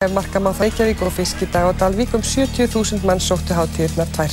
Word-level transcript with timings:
Ef 0.00 0.14
marka 0.16 0.40
má 0.40 0.46
það 0.56 0.62
Reykjavík 0.64 1.00
og 1.04 1.10
fisk 1.12 1.42
í 1.44 1.46
dag 1.52 1.66
á 1.68 1.72
Dalvík 1.76 2.14
um 2.16 2.22
70.000 2.24 3.04
mann 3.04 3.20
sóttu 3.20 3.52
hátíðirnar 3.52 4.08
tvær. 4.16 4.32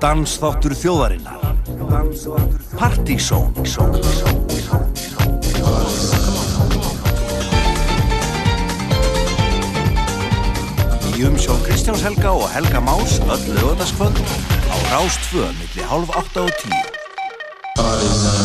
Dansþáttur 0.00 0.72
þjóðarinnar 0.72 1.44
Partísón 2.80 3.52
í 11.18 11.24
umsjón 11.26 11.58
Kristjáns 11.66 12.02
Helga 12.06 12.30
og 12.30 12.46
Helga 12.52 12.80
Más 12.84 13.18
öll 13.26 13.46
lögadaskvöld 13.56 14.18
á 14.70 14.76
Rástföð 14.92 15.50
millir 15.58 15.86
halv 15.90 16.10
8 16.14 16.46
og 16.46 16.52
10. 16.62 18.37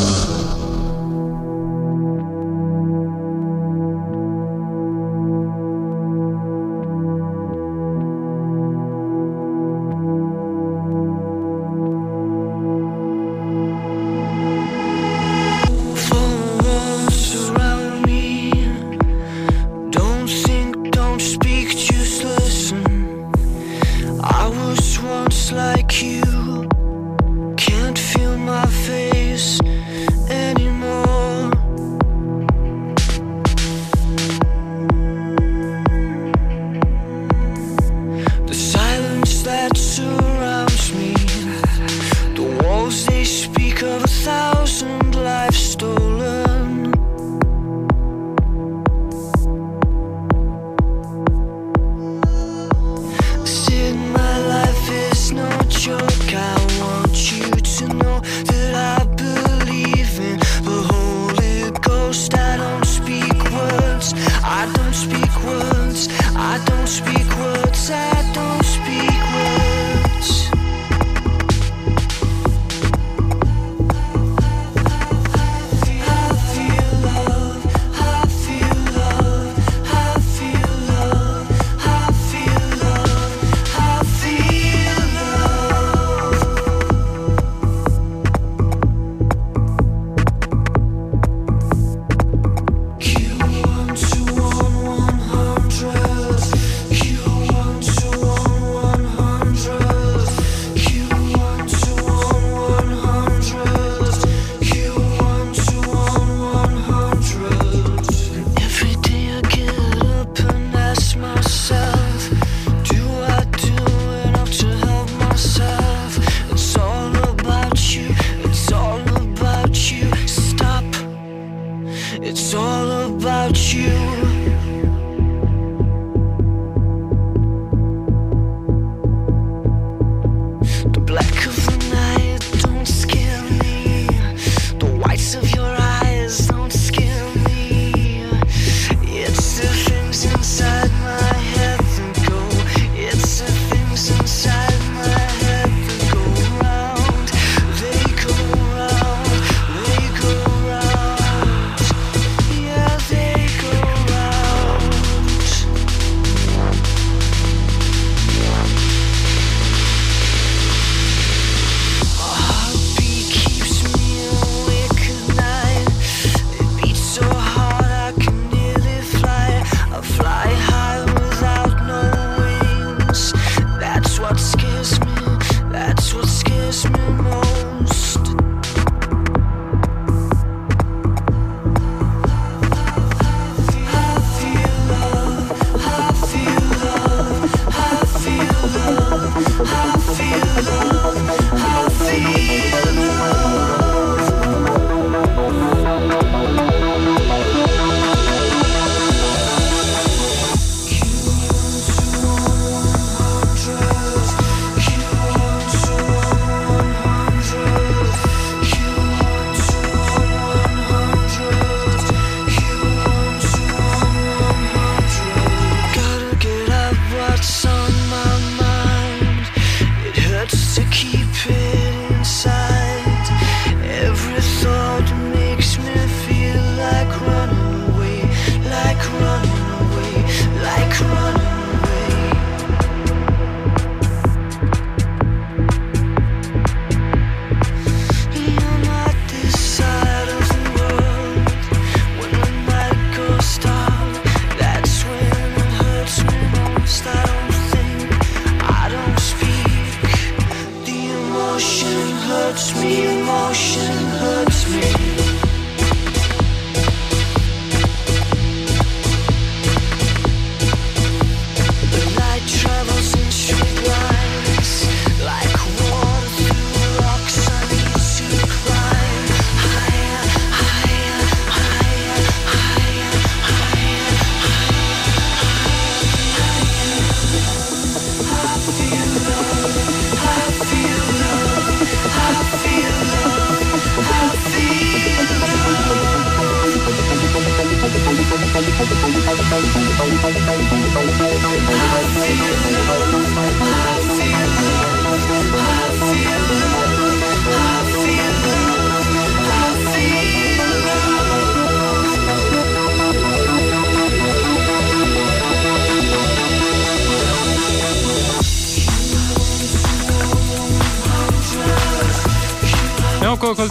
me 252.82 253.13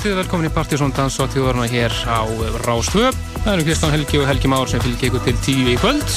Kvöldið, 0.02 0.18
velkomin 0.18 0.48
í 0.48 0.50
Partíson 0.50 0.92
Dans 0.96 1.14
á 1.14 1.30
tíðvarna 1.30 1.62
hér 1.70 1.92
á 2.10 2.26
Rástvö. 2.64 3.12
Það 3.44 3.52
eru 3.52 3.66
Kristján 3.68 3.92
Helgi 3.94 4.18
og 4.18 4.24
Helgi 4.26 4.48
Már 4.50 4.66
sem 4.66 4.82
fylgir 4.82 5.12
ykkur 5.12 5.22
til 5.22 5.34
tíu 5.46 5.68
í 5.70 5.76
kvöld. 5.78 6.16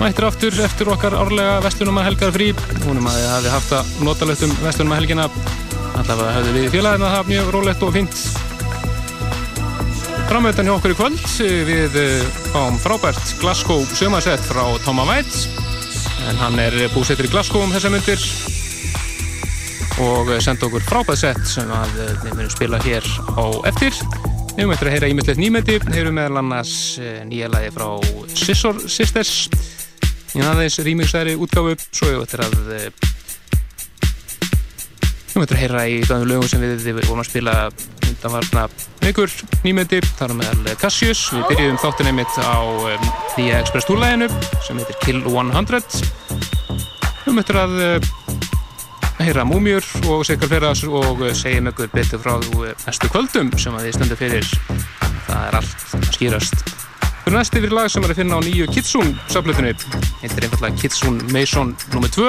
Mættir 0.00 0.26
aftur 0.26 0.58
eftir 0.64 0.90
okkar 0.90 1.14
árlega 1.14 1.60
vestlunum 1.62 2.00
að 2.02 2.08
helgar 2.08 2.34
frí. 2.34 2.48
Húnum 2.88 3.06
að 3.06 3.20
þið 3.20 3.30
hafi 3.36 3.54
haft 3.54 3.76
að 3.78 3.94
notalegt 4.02 4.42
um 4.48 4.56
vestlunum 4.64 4.96
að 4.96 5.00
helgina. 5.04 5.28
Allavega 5.94 6.34
höfðu 6.40 6.56
við 6.56 6.68
félagina 6.74 7.14
það 7.14 7.30
mjög 7.30 7.54
rólegt 7.54 7.86
og 7.86 7.94
fínt. 8.00 8.26
Framöðan 10.26 10.72
hjá 10.72 10.74
okkur 10.74 10.96
í 10.96 11.00
kvöld 11.04 11.32
við 11.70 12.02
eh, 12.02 12.28
fáum 12.50 12.82
frábært 12.82 13.34
Glasgow 13.38 13.86
sömarsett 13.94 14.42
frá 14.50 14.64
Toma 14.82 15.06
Væts. 15.06 15.46
En 16.26 16.42
hann 16.42 16.58
er 16.66 16.82
búsettur 16.90 17.30
í 17.30 17.36
Glasgow 17.36 17.62
um 17.62 17.78
þessa 17.78 17.94
myndir 17.94 18.26
og 19.98 20.30
senda 20.42 20.66
okkur 20.68 20.84
frábæð 20.86 21.18
sett 21.18 21.40
sem 21.48 21.70
að 21.74 21.96
eh, 22.04 22.10
við 22.22 22.34
munum 22.36 22.50
spila 22.52 22.78
hér 22.84 23.06
á 23.34 23.44
eftir. 23.66 23.96
Við 24.54 24.60
munum 24.60 24.74
eftir 24.74 24.90
að 24.90 24.94
heyra 24.94 25.08
ímyndilegt 25.10 25.40
nýmyndi, 25.42 25.78
heyrum 25.94 26.14
meðal 26.18 26.40
annars 26.42 26.74
eh, 27.02 27.20
nýja 27.26 27.48
lagi 27.50 27.72
frá 27.74 27.86
Scissor 28.30 28.78
Sisters. 28.86 29.32
Í 30.36 30.42
aðeins 30.44 30.78
rýmingsæri 30.86 31.34
útgáfu, 31.40 31.74
svo 31.90 32.10
ég 32.12 32.22
eftir 32.22 32.44
að 32.46 32.54
eh, 32.76 32.86
við 35.32 35.42
eftir 35.42 35.58
að 35.58 35.62
heyra 35.64 35.86
í 35.88 35.98
dæðum 36.04 36.30
lögum 36.30 36.52
sem 36.52 36.62
við, 36.62 36.76
við 36.90 37.00
vorum 37.00 37.24
að 37.24 37.30
spila 37.32 37.56
undanvarna 38.08 38.68
vikur. 39.02 39.34
Nýmyndi, 39.66 40.02
þar 40.20 40.36
meðal 40.38 40.78
Cassius, 40.78 41.24
við 41.34 41.48
byrjuðum 41.50 41.82
þáttin 41.82 42.12
einmitt 42.12 42.38
á 42.38 42.62
nýja 43.34 43.64
Express 43.64 43.90
Tour-læginu 43.90 44.30
sem 44.62 44.78
heitir 44.78 45.02
Kill 45.02 45.20
100 45.26 45.82
við 47.28 47.42
eftir 47.42 47.58
að 47.60 47.76
heyra 49.20 49.44
múmjur 49.48 49.84
og 50.08 50.24
sikar 50.26 50.50
fyrir 50.50 50.68
og 50.68 51.22
segja 51.36 51.62
með 51.62 51.72
ykkur 51.74 51.90
betur 51.94 52.22
frá 52.22 52.34
næstu 52.86 53.10
kvöldum 53.12 53.52
sem 53.58 53.74
að 53.74 53.88
þið 53.88 53.96
stundu 53.96 54.18
fyrir. 54.18 54.50
Það 55.28 55.46
er 55.46 55.58
allt 55.60 55.96
að 55.98 56.06
skýrast. 56.14 56.62
Fyrir 57.24 57.36
næst 57.36 57.58
yfir 57.60 57.74
lag 57.76 57.90
sem 57.92 58.04
er 58.04 58.14
að 58.14 58.20
finna 58.22 58.38
á 58.38 58.40
nýju 58.46 58.68
Kitsune 58.72 59.16
saflutinu, 59.28 59.74
heitir 60.22 60.46
einfallega 60.46 60.80
Kitsune 60.80 61.32
Mason 61.34 61.74
nr. 61.92 62.08
2 62.14 62.28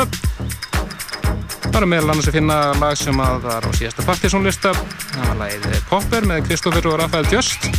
það 1.70 1.84
er 1.84 1.90
meðal 1.94 2.14
annars 2.14 2.28
að 2.32 2.40
finna 2.40 2.58
lag 2.82 2.98
sem 3.00 3.22
að 3.24 3.46
var 3.46 3.64
á 3.64 3.72
síðasta 3.78 4.06
partysónlista. 4.08 4.74
Það 5.14 5.28
var 5.28 5.40
lagið 5.44 5.84
Popper 5.92 6.28
með 6.34 6.48
Kristoffer 6.50 6.90
og 6.90 7.00
Rafael 7.04 7.30
Djöst 7.30 7.70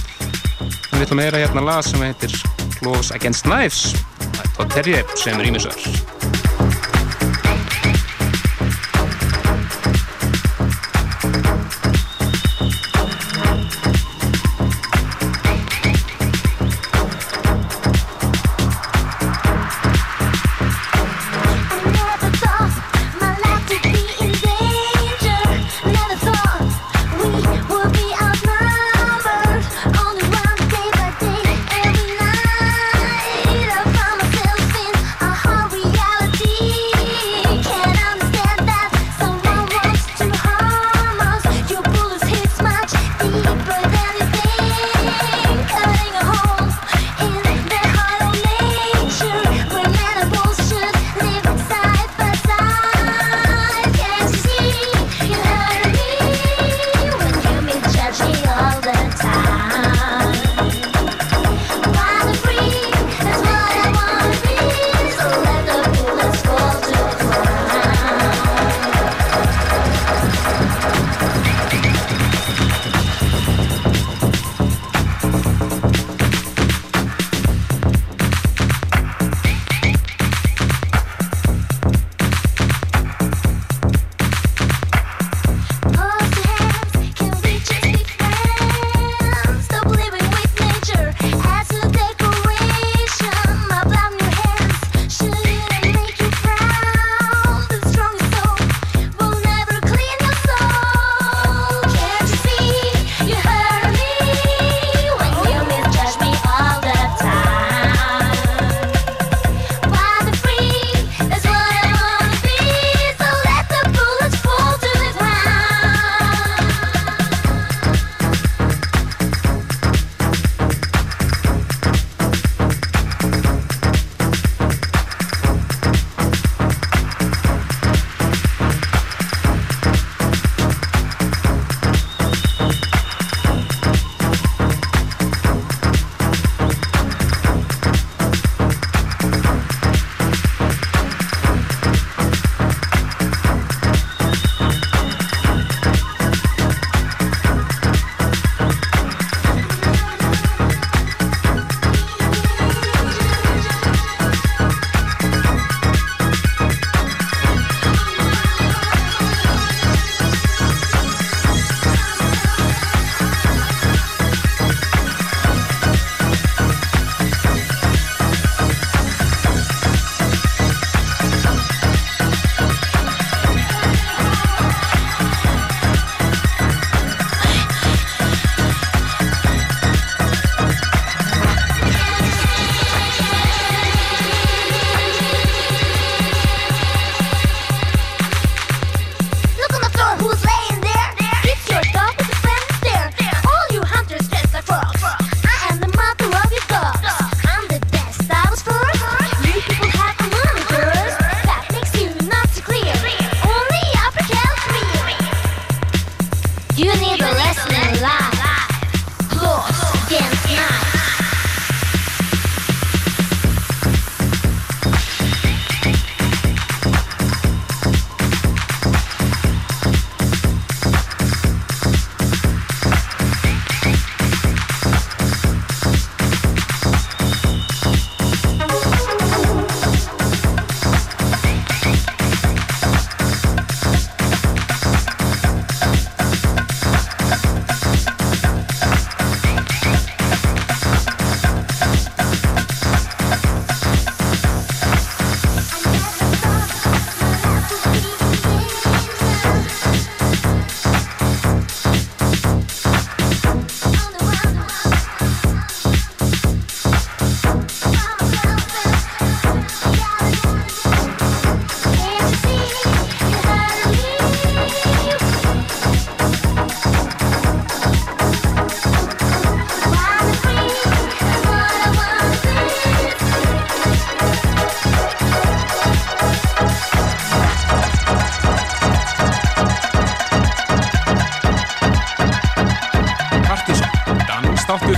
við 1.00 1.08
viljum 1.08 1.22
heyra 1.24 1.40
hérna 1.40 1.62
lag 1.64 1.84
sem 1.86 2.02
heitir 2.04 2.34
Close 2.76 3.14
Against 3.16 3.48
Knives 3.48 3.94
það 4.20 4.44
er 4.44 4.54
Todd 4.58 4.76
Terje 4.76 5.02
sem 5.16 5.40
er 5.40 5.52
ímisar 5.52 6.39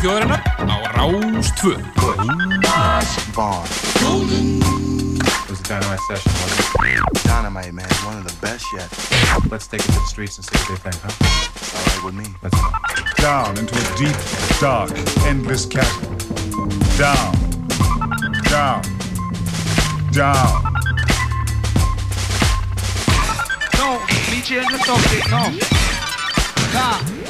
þjóðarinnar 0.03 0.43
á 0.67 0.75
Rástvö 0.99 1.79
Bar 3.37 3.63
It 3.63 5.49
was 5.49 5.61
a 5.61 5.63
dynamite 5.63 6.01
session, 6.09 6.33
wasn't 6.43 7.15
it? 7.15 7.23
Dynamite, 7.23 7.73
man, 7.73 7.87
one 8.05 8.19
of 8.19 8.25
the 8.27 8.35
best 8.45 8.67
yet. 8.75 8.91
Let's 9.49 9.69
take 9.69 9.81
it 9.81 9.87
to 9.87 10.01
the 10.01 10.07
streets 10.07 10.39
and 10.39 10.45
see 10.45 10.59
what 10.59 10.83
they 10.83 10.91
think, 10.91 11.03
huh? 11.07 11.79
All 11.79 11.85
right 11.87 12.05
with 12.05 12.15
me. 12.15 12.35
Let's 12.43 12.59
go. 12.59 12.69
Down 13.23 13.57
into 13.57 13.79
a 13.79 13.97
deep, 13.97 14.17
dark, 14.59 14.91
endless 15.25 15.67
chasm. 15.67 16.19
Down. 16.99 17.33
Down. 18.51 18.83
Down. 20.11 20.63
No, 23.79 24.03
meet 24.35 24.51
you 24.51 24.59
in 24.59 24.67
the 24.67 24.83
subject, 24.83 25.31
no. 25.31 25.47
Down. 26.73 27.22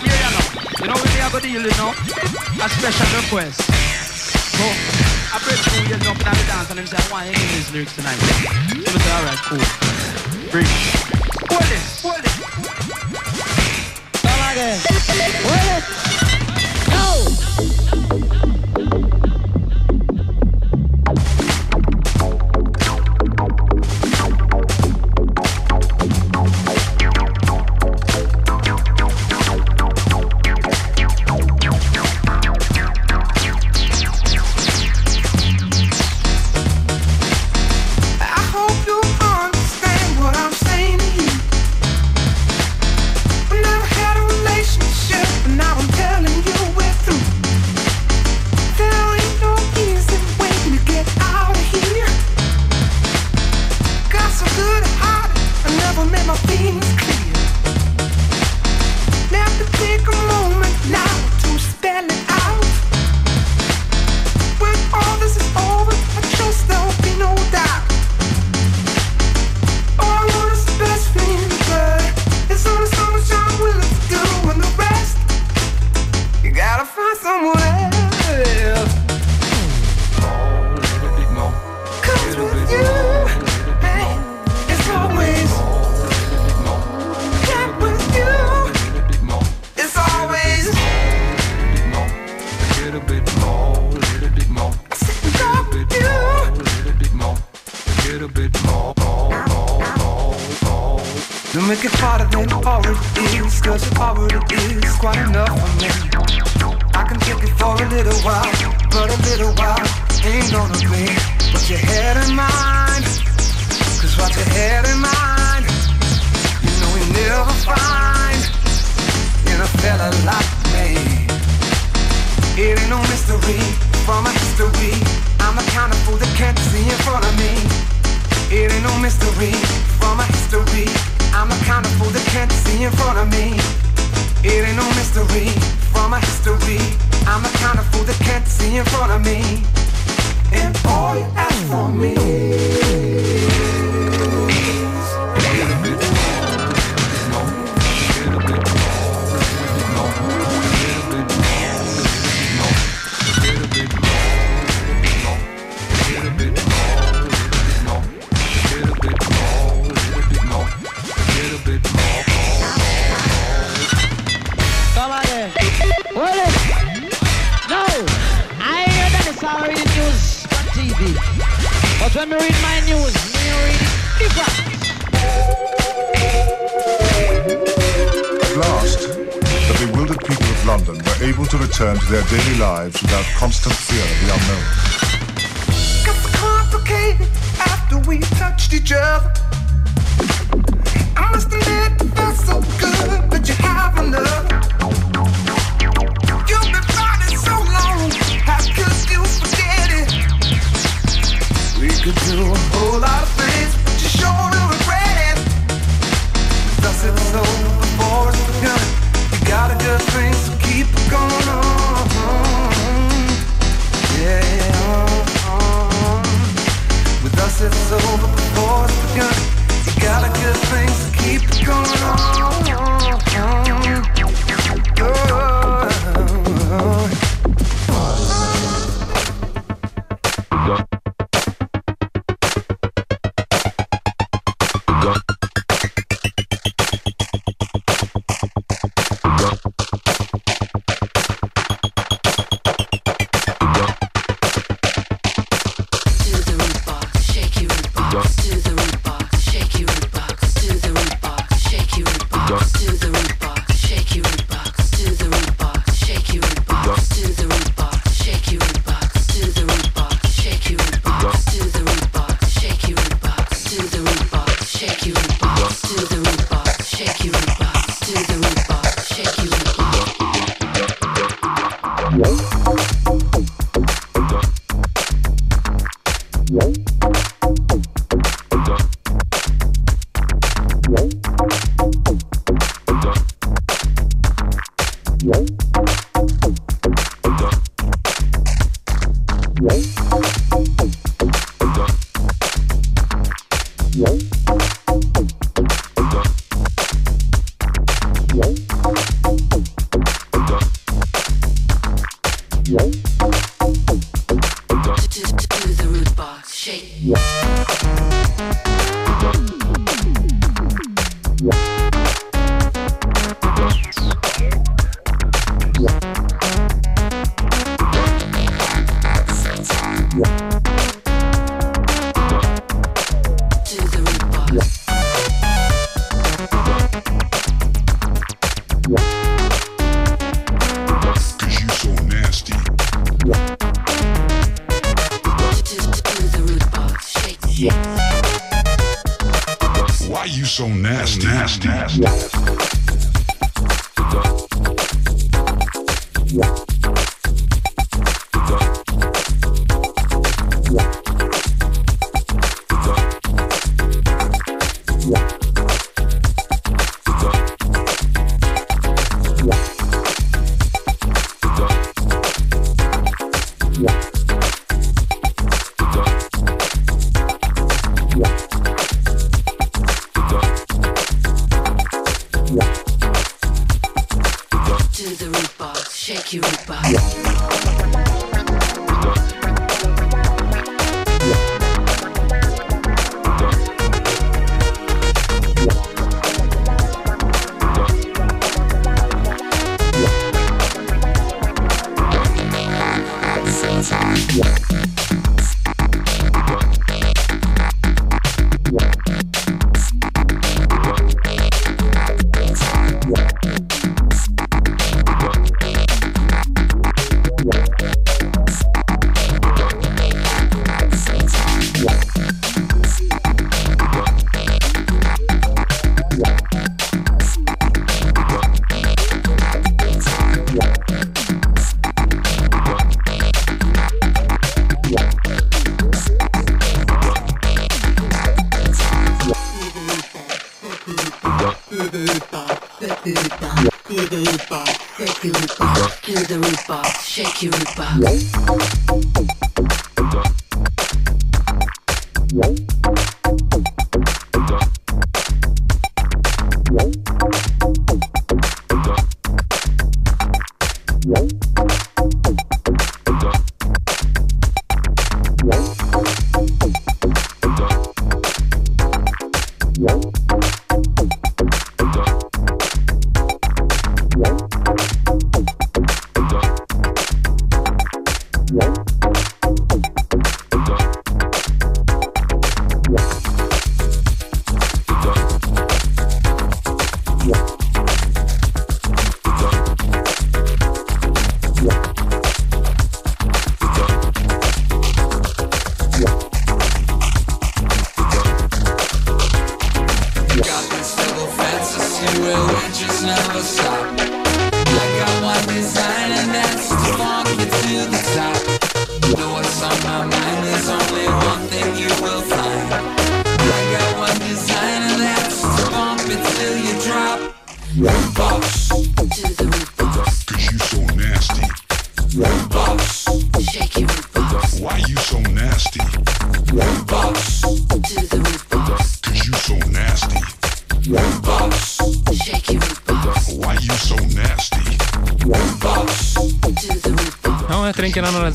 You 0.83 0.89
know 0.89 0.95
what 0.95 1.07
I 1.07 1.11
have 1.23 1.31
to 1.31 1.39
deal 1.39 1.63
with? 1.63 1.79
A 1.79 2.69
special 2.69 3.07
request. 3.23 3.63
So, 4.51 4.67
I 5.31 5.39
break 5.47 5.63
through 5.63 5.87
getting 5.87 6.09
up 6.09 6.19
in 6.19 6.27
the 6.27 6.45
dance 6.51 6.71
and 6.71 6.81
him 6.81 6.87
say, 6.89 6.97
I 6.99 7.07
want 7.13 7.31
to 7.31 7.39
hear 7.39 7.49
these 7.55 7.73
lyrics 7.73 7.95
tonight. 7.95 8.19
So 8.19 8.91
I 8.91 8.99
say, 8.99 9.13
alright, 9.15 9.39
cool. 9.47 9.63
Bring 10.51 10.67
it. 10.67 10.73
Hold 11.55 11.71
it, 11.71 11.87
hold 12.03 12.19
it. 12.19 12.35
Come 14.27 14.43
again. 14.51 14.79
Hold 15.47 15.71
it. 15.79 16.02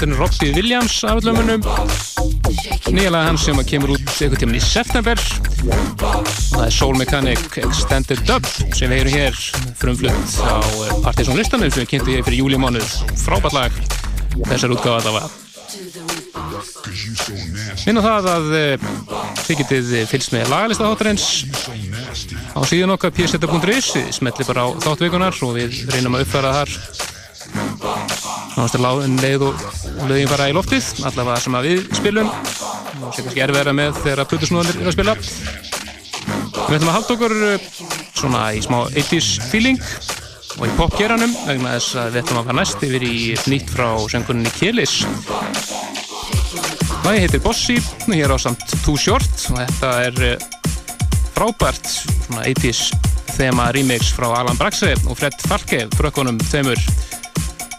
En 0.07 0.15
Robbie 0.15 0.53
Williams 0.55 1.03
af 1.03 1.23
your 1.23 1.33
nýjalega 2.93 3.23
hans 3.27 3.43
sem 3.43 3.57
kemur 3.67 3.91
út 3.95 4.11
einhvern 4.21 4.39
tíman 4.39 4.55
í 4.55 4.61
september. 4.63 5.19
Það 5.19 6.63
er 6.63 6.71
Soul 6.71 6.95
Mechanic 6.99 7.57
Extended 7.59 8.21
Dub 8.27 8.47
sem 8.47 8.87
við 8.87 9.01
heyrum 9.01 9.15
hér 9.17 9.39
frumflutt 9.79 10.37
á 10.39 10.55
eh, 10.63 10.93
Partisan 11.03 11.39
listanum 11.39 11.71
sem 11.73 11.83
við 11.83 11.91
kynntum 11.91 12.13
hér 12.15 12.23
fyrir 12.27 12.39
júlimánuð 12.43 12.95
frábært 13.25 13.57
lag. 13.57 13.81
Þessar 14.47 14.75
útgáfa 14.77 15.01
þetta 15.01 15.15
var. 15.17 15.35
Minna 17.83 18.05
það 18.05 18.31
að 18.31 18.47
eh, 18.61 18.87
þið 19.43 19.61
getið 19.63 19.91
fylgst 20.13 20.35
með 20.37 20.53
lagalista 20.53 20.87
þáttarins 20.87 21.27
So 21.65 21.75
nasty. 21.91 22.39
á 22.55 22.59
síðan 22.69 22.95
okkar 22.95 23.15
pseta.is 23.17 23.91
þið 23.97 24.09
smetli 24.21 24.47
bara 24.47 24.67
á 24.67 24.67
þáttveikunar 24.87 25.43
og 25.43 25.55
við 25.59 25.83
reynum 25.91 26.15
að 26.15 26.27
uppfæra 26.27 26.55
þar. 26.61 26.75
Náttúrulega 28.57 29.07
leið 29.21 29.49
og 29.51 29.86
lögin 30.05 30.29
fara 30.29 30.49
í 30.51 30.55
loftið, 30.55 30.91
allavega 31.07 31.41
sem 31.43 31.57
að 31.57 31.67
við 31.71 31.87
spilum. 31.97 32.29
Og 32.29 33.15
sé 33.15 33.23
kannski 33.25 33.43
erfæra 33.43 33.73
með 33.75 33.97
þegar 34.03 34.23
að 34.23 34.29
plutusnúðanir 34.33 34.79
eru 34.81 34.91
að 34.91 34.97
spila. 34.97 35.17
Við 36.67 36.77
ætlum 36.77 36.91
að 36.91 36.95
halda 36.97 37.15
okkur 37.15 37.35
uh, 37.47 37.67
svona 38.17 38.43
í 38.57 38.61
smá 38.65 38.79
80's 38.91 39.29
feeling 39.51 39.81
og 40.57 40.65
í 40.65 40.73
popgeranum 40.77 41.33
vegna 41.45 41.75
þess 41.77 41.97
að 42.01 42.13
við 42.15 42.21
ætlum 42.23 42.39
að 42.41 42.49
fara 42.49 42.57
næst 42.59 42.85
yfir 42.87 43.05
í 43.05 43.17
nýtt 43.51 43.71
frá 43.71 43.87
söngunni 44.11 44.53
Kélis 44.57 44.95
Það 47.05 47.19
heitir 47.21 47.43
Bossi 47.45 47.77
hér 48.09 48.33
á 48.33 48.37
samt 48.41 48.65
Too 48.83 48.97
Short 48.99 49.45
og 49.53 49.61
þetta 49.61 49.91
er 50.09 50.23
uh, 50.33 50.47
frábært 51.37 51.91
svona 51.93 52.47
80's 52.49 52.87
þema 53.37 53.69
remix 53.75 54.09
frá 54.17 54.31
Alan 54.41 54.57
Braxey 54.59 54.97
og 55.05 55.19
Fred 55.19 55.37
Falke 55.45 55.85
frökkunum 55.95 56.41
þeimur 56.49 56.81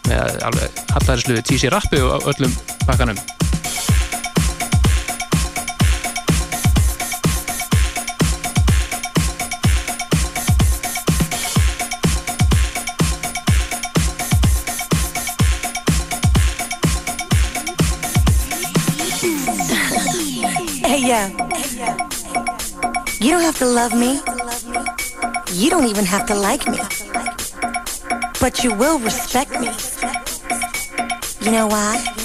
með 0.08 0.44
alveg 0.48 0.77
hattaðislu 0.94 1.42
Tísi 1.42 1.68
Rappu 1.72 2.00
á 2.00 2.18
öllum 2.30 2.52
pakkanum 2.86 3.18
Yeah. 21.08 21.30
You 23.18 23.30
don't 23.30 23.40
have 23.40 23.56
to 23.58 23.64
love 23.64 23.94
me. 23.94 24.20
You 25.54 25.70
don't 25.70 25.86
even 25.86 26.04
have 26.04 26.26
to 26.26 26.34
like 26.34 26.68
me. 26.68 26.78
But 28.40 28.62
you 28.62 28.74
will 28.74 28.98
respect 28.98 29.58
me. 29.58 29.70
You 31.40 31.52
know 31.52 31.68
why? 31.68 32.17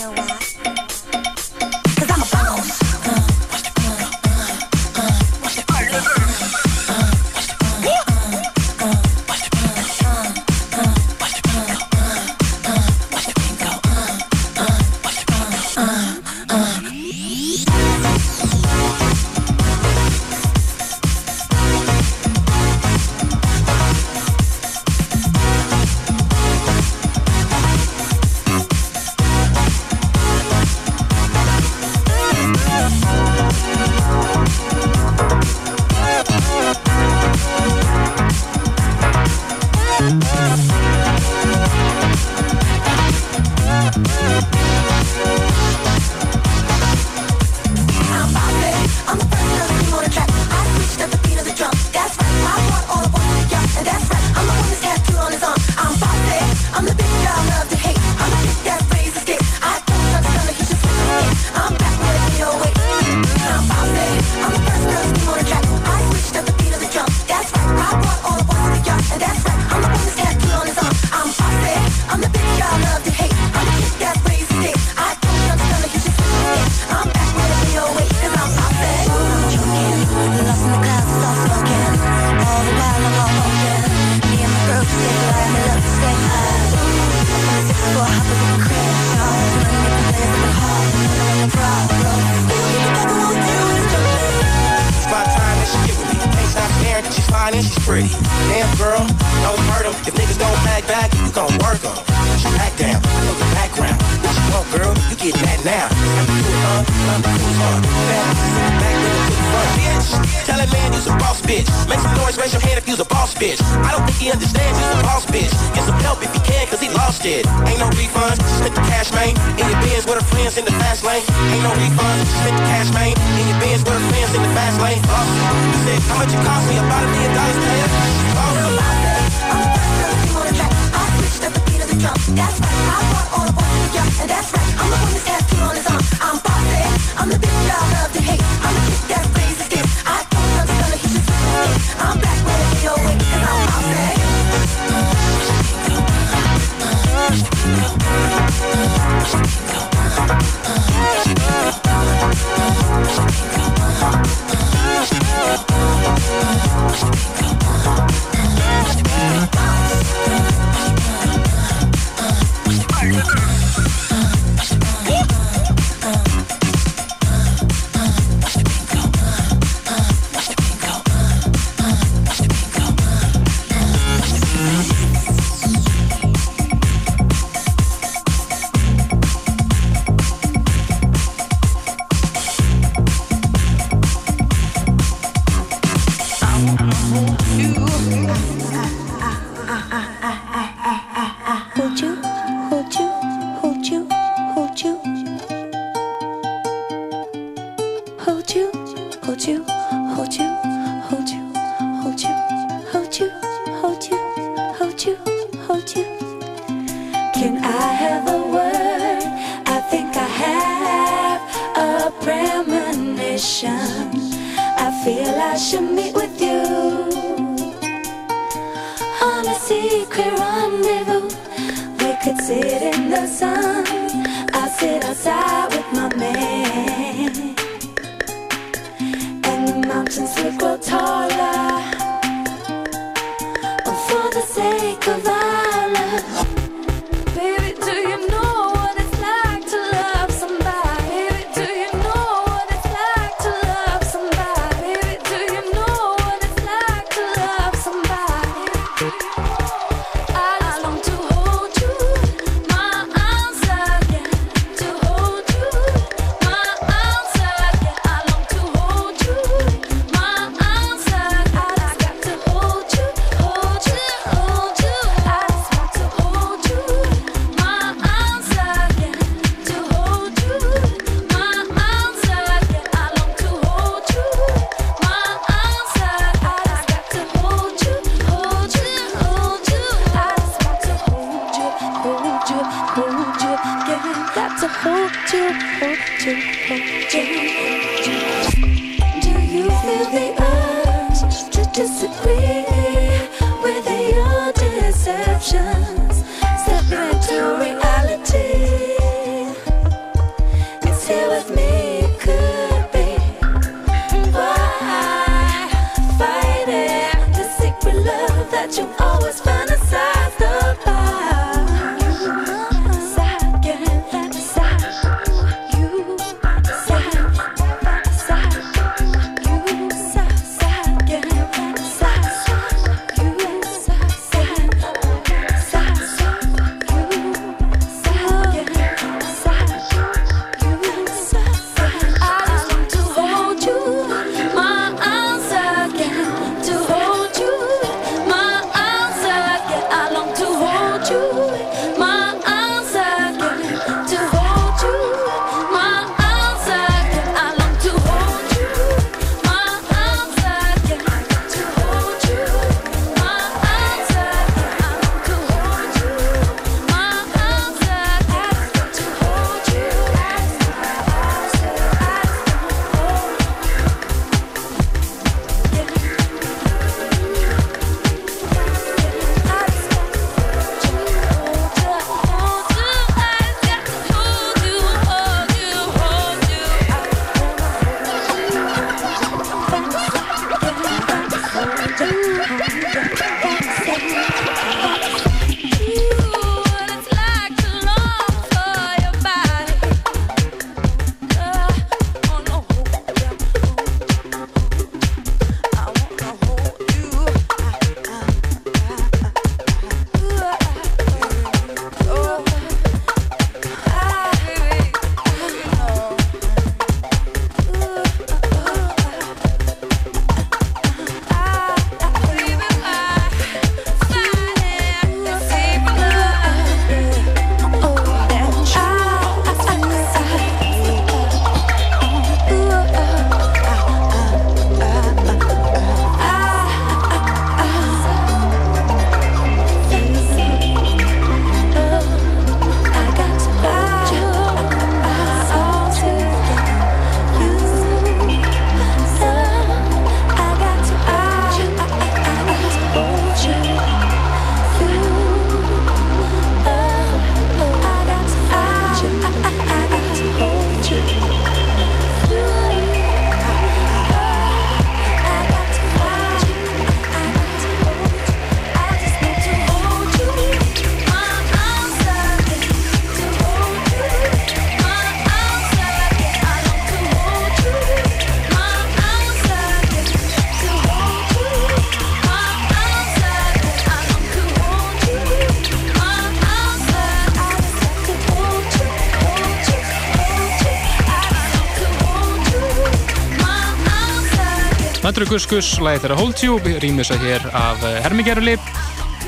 Andrew 485.34 485.48
Guskus, 485.50 485.80
lagið 485.82 486.04
þeirra 486.04 486.16
Hold 486.20 486.42
You, 486.46 486.56
rýmisa 486.78 487.16
hér 487.18 487.42
af 487.58 487.82
eh, 487.88 487.96
Hermigerli, 488.04 488.52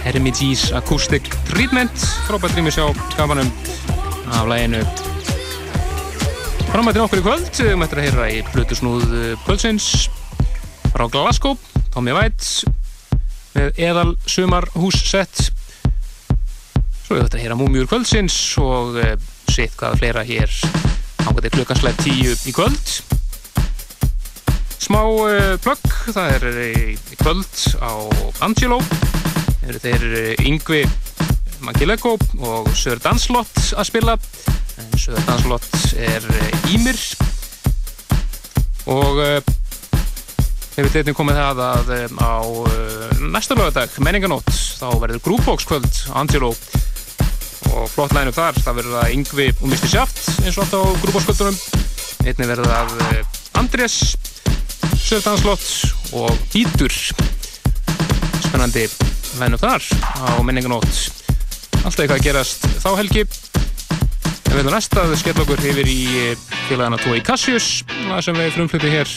Hermities 0.04 0.68
Acoustic 0.78 1.32
Treatment, 1.48 2.04
frábært 2.28 2.54
rýmis 2.60 2.78
á 2.78 2.94
skafanum 3.16 3.50
af 4.30 4.46
laginu. 4.46 4.84
Framættin 6.70 7.02
okkur 7.08 7.24
í 7.24 7.26
kvöld, 7.26 7.50
við 7.58 7.74
mættum 7.82 8.04
að 8.04 8.06
heyra 8.06 8.28
í 8.36 8.38
Plutusnúð 8.52 9.18
kvöldsins 9.48 9.90
frá 10.92 11.08
Glasgow, 11.10 11.58
Tommy 11.98 12.14
White, 12.14 12.70
með 13.58 13.84
eðal 13.90 14.14
sumar 14.30 14.70
hússett. 14.78 15.48
Svo 17.02 17.18
við 17.18 17.26
ættum 17.26 17.42
að 17.42 17.48
heyra 17.48 17.62
Múmiur 17.64 17.90
kvöldsins 17.90 18.38
og 18.62 19.02
sitt 19.50 19.74
hvaða 19.74 20.04
fleira 20.04 20.28
hér 20.30 20.54
ákvæði 21.26 21.56
klukkanslega 21.58 22.06
tíu 22.06 22.38
í 22.46 22.54
kvöld. 22.54 23.00
Smá 24.86 25.02
uh, 25.02 25.56
plugg, 25.66 25.95
það 26.14 26.34
er 26.36 26.44
uh, 26.50 26.90
í 26.94 27.18
kvöld 27.18 27.62
á 27.82 27.92
Angelo. 28.46 28.78
Eru 29.66 29.80
þeir 29.82 30.04
uh, 30.06 30.44
Yngvi 30.46 30.82
Magilego 31.66 32.12
og 32.46 32.70
Sör 32.78 33.02
Danslott 33.02 33.72
að 33.74 33.88
spila. 33.90 34.16
En 34.82 34.92
Sör 35.02 35.18
Danslott 35.26 35.66
er 35.98 36.26
Ímir 36.70 37.00
og 38.92 39.18
uh, 39.18 39.40
við 40.76 40.84
veitum 40.84 41.00
einnig 41.02 41.18
komið 41.18 41.40
það 41.40 41.64
að 41.66 41.90
á 42.22 42.36
næsta 43.32 43.58
lögadag, 43.58 43.96
menninganótt 44.06 44.52
þá 44.52 44.90
verður 45.02 45.24
Groupbox 45.26 45.66
kvöld 45.66 45.90
á 46.12 46.22
Angelo. 46.22 46.52
Og 47.72 47.90
flott 47.96 48.14
lænum 48.14 48.36
þar 48.36 48.62
það 48.62 48.82
verður 48.84 49.16
Yngvi 49.16 49.50
og 49.56 49.66
Mr. 49.72 49.90
Shaft 49.90 50.22
eins 50.44 50.60
og 50.60 50.68
alltaf 50.68 50.86
á 50.86 51.00
Groupbox-kvöldunum 51.02 51.60
einnig 52.26 52.52
verður 52.52 52.70
það 52.70 53.44
Andrés 53.56 54.00
Sördanslott 55.16 56.12
og 56.12 56.32
Bítur 56.52 56.92
spennandi 58.44 58.82
vennum 59.40 59.62
þar 59.62 59.86
á 60.20 60.44
menninganót 60.44 60.90
alltaf 61.86 62.02
eitthvað 62.04 62.18
að 62.18 62.26
gerast 62.26 62.66
þá 62.84 62.90
helgi. 63.00 63.24
En 63.24 64.58
við 64.58 64.60
ætlum 64.60 64.76
næst 64.76 64.98
að 65.00 65.16
skella 65.22 65.46
okkur 65.46 65.64
yfir 65.72 65.88
í 65.88 66.02
félagana 66.66 67.00
Tói 67.00 67.22
Cassius. 67.24 67.70
Það 67.88 68.22
sem 68.28 68.42
við 68.42 68.52
frumflutu 68.58 68.92
hér. 68.92 69.16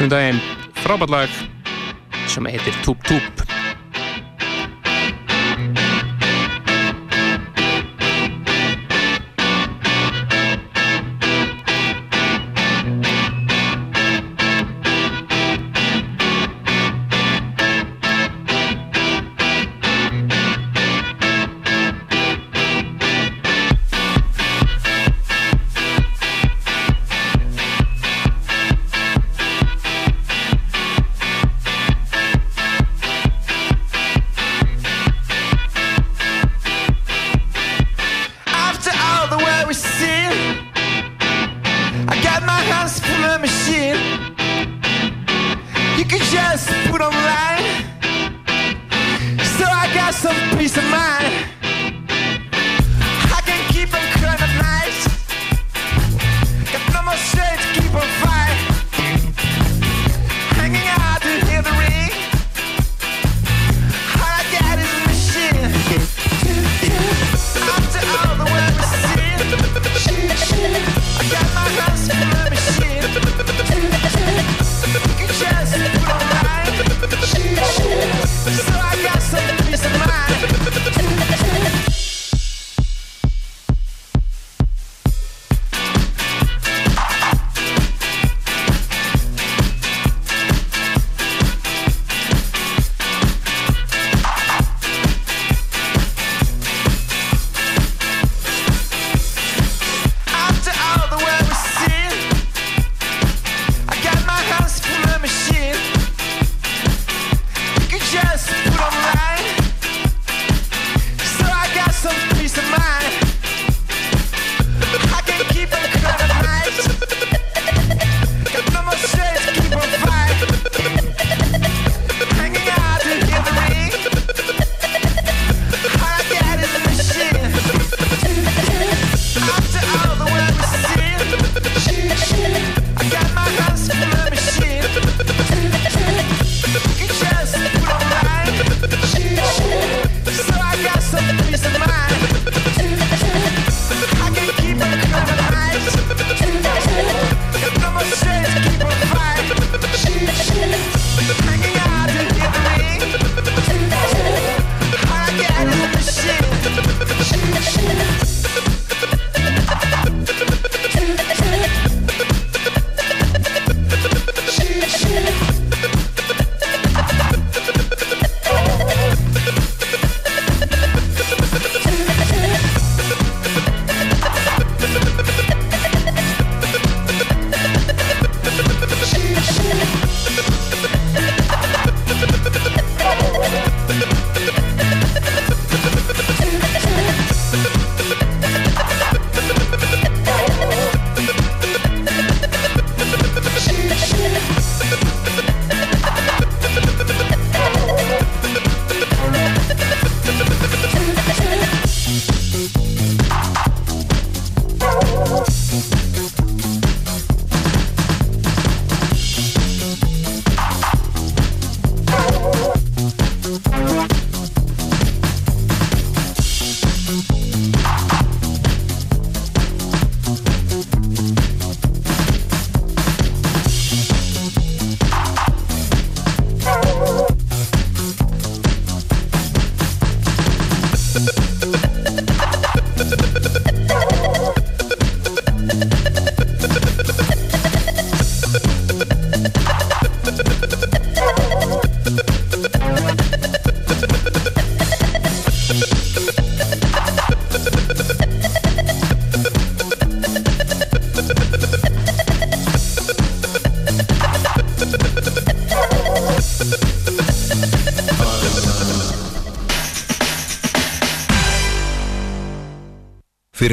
Um 0.00 0.10
daginn. 0.10 0.42
Frábært 0.82 1.14
lag 1.14 1.40
sem 2.34 2.50
heitir 2.50 2.82
Túb 2.82 2.98
Túb 3.06 3.43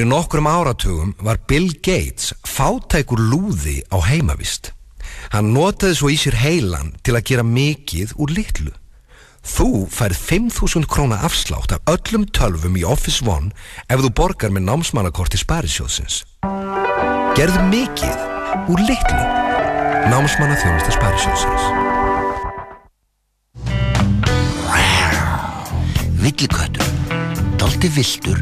Fyrir 0.01 0.09
nokkrum 0.09 0.47
áratugum 0.49 1.11
var 1.21 1.37
Bill 1.45 1.75
Gates 1.77 2.31
fátækur 2.41 3.19
lúði 3.21 3.83
á 3.93 4.01
heimavist. 4.01 4.71
Hann 5.29 5.51
notaði 5.53 5.93
svo 5.99 6.09
í 6.09 6.15
sér 6.17 6.39
heilan 6.41 6.87
til 7.05 7.13
að 7.13 7.27
gera 7.29 7.43
mikið 7.45 8.15
úr 8.17 8.33
litlu. 8.33 8.71
Þú 9.45 9.85
færð 9.93 10.17
5.000 10.17 10.89
króna 10.89 11.19
afslátt 11.21 11.75
af 11.77 11.85
öllum 11.93 12.25
tölvum 12.33 12.79
í 12.81 12.81
Office 12.81 13.21
One 13.21 13.53
ef 13.85 14.01
þú 14.01 14.09
borgar 14.17 14.49
með 14.49 14.65
námsmannakorti 14.71 15.37
Sparisjóðsins. 15.37 16.23
Gerðu 17.37 17.61
mikið 17.69 18.73
úr 18.73 18.81
litlu. 18.81 19.21
Námsmannaþjónusta 20.09 20.95
Sparisjóðsins. 20.97 21.69
Villiköttur, 26.25 26.89
doldi 27.61 27.93
viltur. 27.99 28.41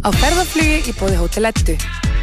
Á 0.00 0.08
ferðarflugi 0.16 0.78
í 0.88 0.92
bóði 0.98 1.16
Hótel 1.20 1.46
Eddu. 1.46 1.74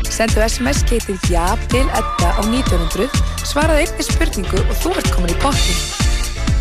Sendu 0.09 0.41
SMS 0.41 0.82
getið 0.89 1.28
já 1.30 1.43
til 1.72 1.86
Edda 1.86 2.32
á 2.36 2.41
1900, 2.41 3.05
svaraðu 3.45 3.84
einni 3.84 4.03
spurningu 4.03 4.59
og 4.63 4.74
þú 4.82 4.91
ert 4.97 5.11
komin 5.13 5.32
í 5.32 5.38
pottin. 5.43 5.78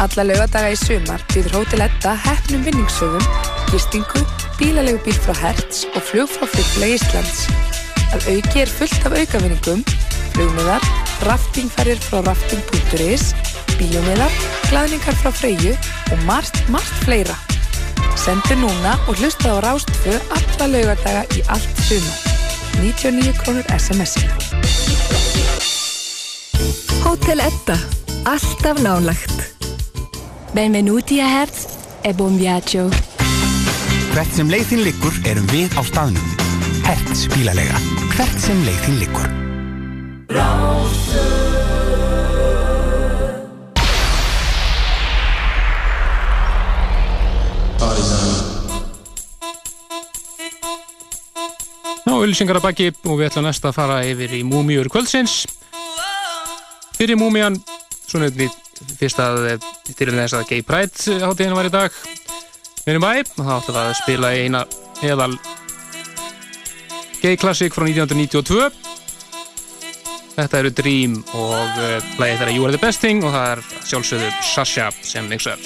Alla 0.04 0.26
laugadaga 0.28 0.74
í 0.74 0.76
sumar 0.76 1.24
býður 1.32 1.56
Hótel 1.56 1.86
Edda 1.86 2.12
hefnum 2.26 2.62
vinningsöfum, 2.68 3.26
gistingu, 3.72 4.22
bílalegu 4.60 5.00
bíl 5.06 5.18
frá 5.24 5.34
Hertz 5.40 5.86
og 5.96 6.04
flug 6.04 6.30
frá 6.30 6.44
flugfélag 6.52 6.94
Íslands. 6.98 7.46
Að 8.12 8.30
auki 8.36 8.62
er 8.62 8.74
fullt 8.76 9.08
af 9.08 9.16
aukavinningum, 9.16 9.82
flugmiðar, 10.36 10.84
raftingferðir 11.24 12.00
frá 12.02 12.20
rafting.is, 12.26 13.32
bíómiðar, 13.78 14.32
glaðningar 14.68 15.16
frá 15.20 15.32
Freyju 15.32 15.74
og 16.12 16.24
margt, 16.28 16.60
margt 16.72 17.04
fleira. 17.04 17.36
Sendu 18.16 18.56
núna 18.60 18.96
og 19.06 19.20
hlusta 19.20 19.54
á 19.54 19.62
Rástfö 19.64 20.16
alla 20.36 20.70
laugardaga 20.72 21.24
í 21.36 21.44
allt 21.52 21.84
sumar. 21.86 22.18
99 22.82 23.32
krónur 23.40 23.64
SMS-i. 23.76 24.26
Hotel 27.04 27.40
Edda. 27.40 27.78
Alltaf 28.26 28.80
nálagt. 28.82 29.36
Benvenuti 30.52 31.20
a 31.20 31.28
Hertz 31.28 31.66
e 32.02 32.12
buon 32.12 32.38
viaggio. 32.38 32.88
Hvert 34.14 34.32
sem 34.34 34.50
leið 34.50 34.72
þín 34.72 34.84
liggur 34.86 35.18
erum 35.28 35.46
við 35.52 35.74
á 35.76 35.82
staðnum. 35.86 36.36
Hertz 36.86 37.26
bílalega. 37.34 37.78
Hvert 38.16 38.38
sem 38.40 38.64
leið 38.66 38.80
þín 38.86 39.02
liggur. 39.04 39.25
Já, 52.16 52.22
auðlýsingar 52.24 52.56
að 52.56 52.64
baki 52.64 52.84
og 53.10 53.18
við 53.18 53.26
ætlum 53.26 53.44
næst 53.44 53.64
að 53.68 53.74
fara 53.76 53.96
yfir 54.08 54.30
í 54.32 54.38
múmiur 54.48 54.88
kvöldsins. 54.88 55.42
Fyrir 56.96 57.18
múmian, 57.20 57.58
svona 58.08 58.30
fyrst 58.96 59.18
að 59.20 59.58
til 59.90 60.14
þess 60.14 60.36
að 60.38 60.46
Gay 60.48 60.64
Pride 60.64 61.18
hátíðin 61.20 61.52
var 61.58 61.68
í 61.68 61.72
dag. 61.74 61.98
Við 62.86 62.94
erum 62.94 63.04
bæ 63.04 63.10
og 63.20 63.42
þá 63.42 63.52
ætlum 63.58 63.76
við 63.76 63.80
að 63.82 63.92
spila 64.00 64.30
í 64.32 64.46
eina 64.46 64.62
eðal 65.04 65.28
Gay 67.20 67.36
Classic 67.36 67.76
frá 67.76 67.84
1992 67.84 68.70
Þetta 70.38 70.62
eru 70.62 70.72
Dream 70.80 71.18
og 71.36 71.52
uh, 71.52 71.98
lagið 72.16 72.40
þeirra 72.40 72.56
You 72.56 72.64
Are 72.64 72.72
The 72.78 72.80
Best 72.80 73.04
Thing 73.04 73.28
og 73.28 73.36
það 73.36 73.52
er 73.58 73.66
sjálfsögðu 73.92 74.32
Sasha 74.54 74.88
sem 75.04 75.28
mixar 75.28 75.60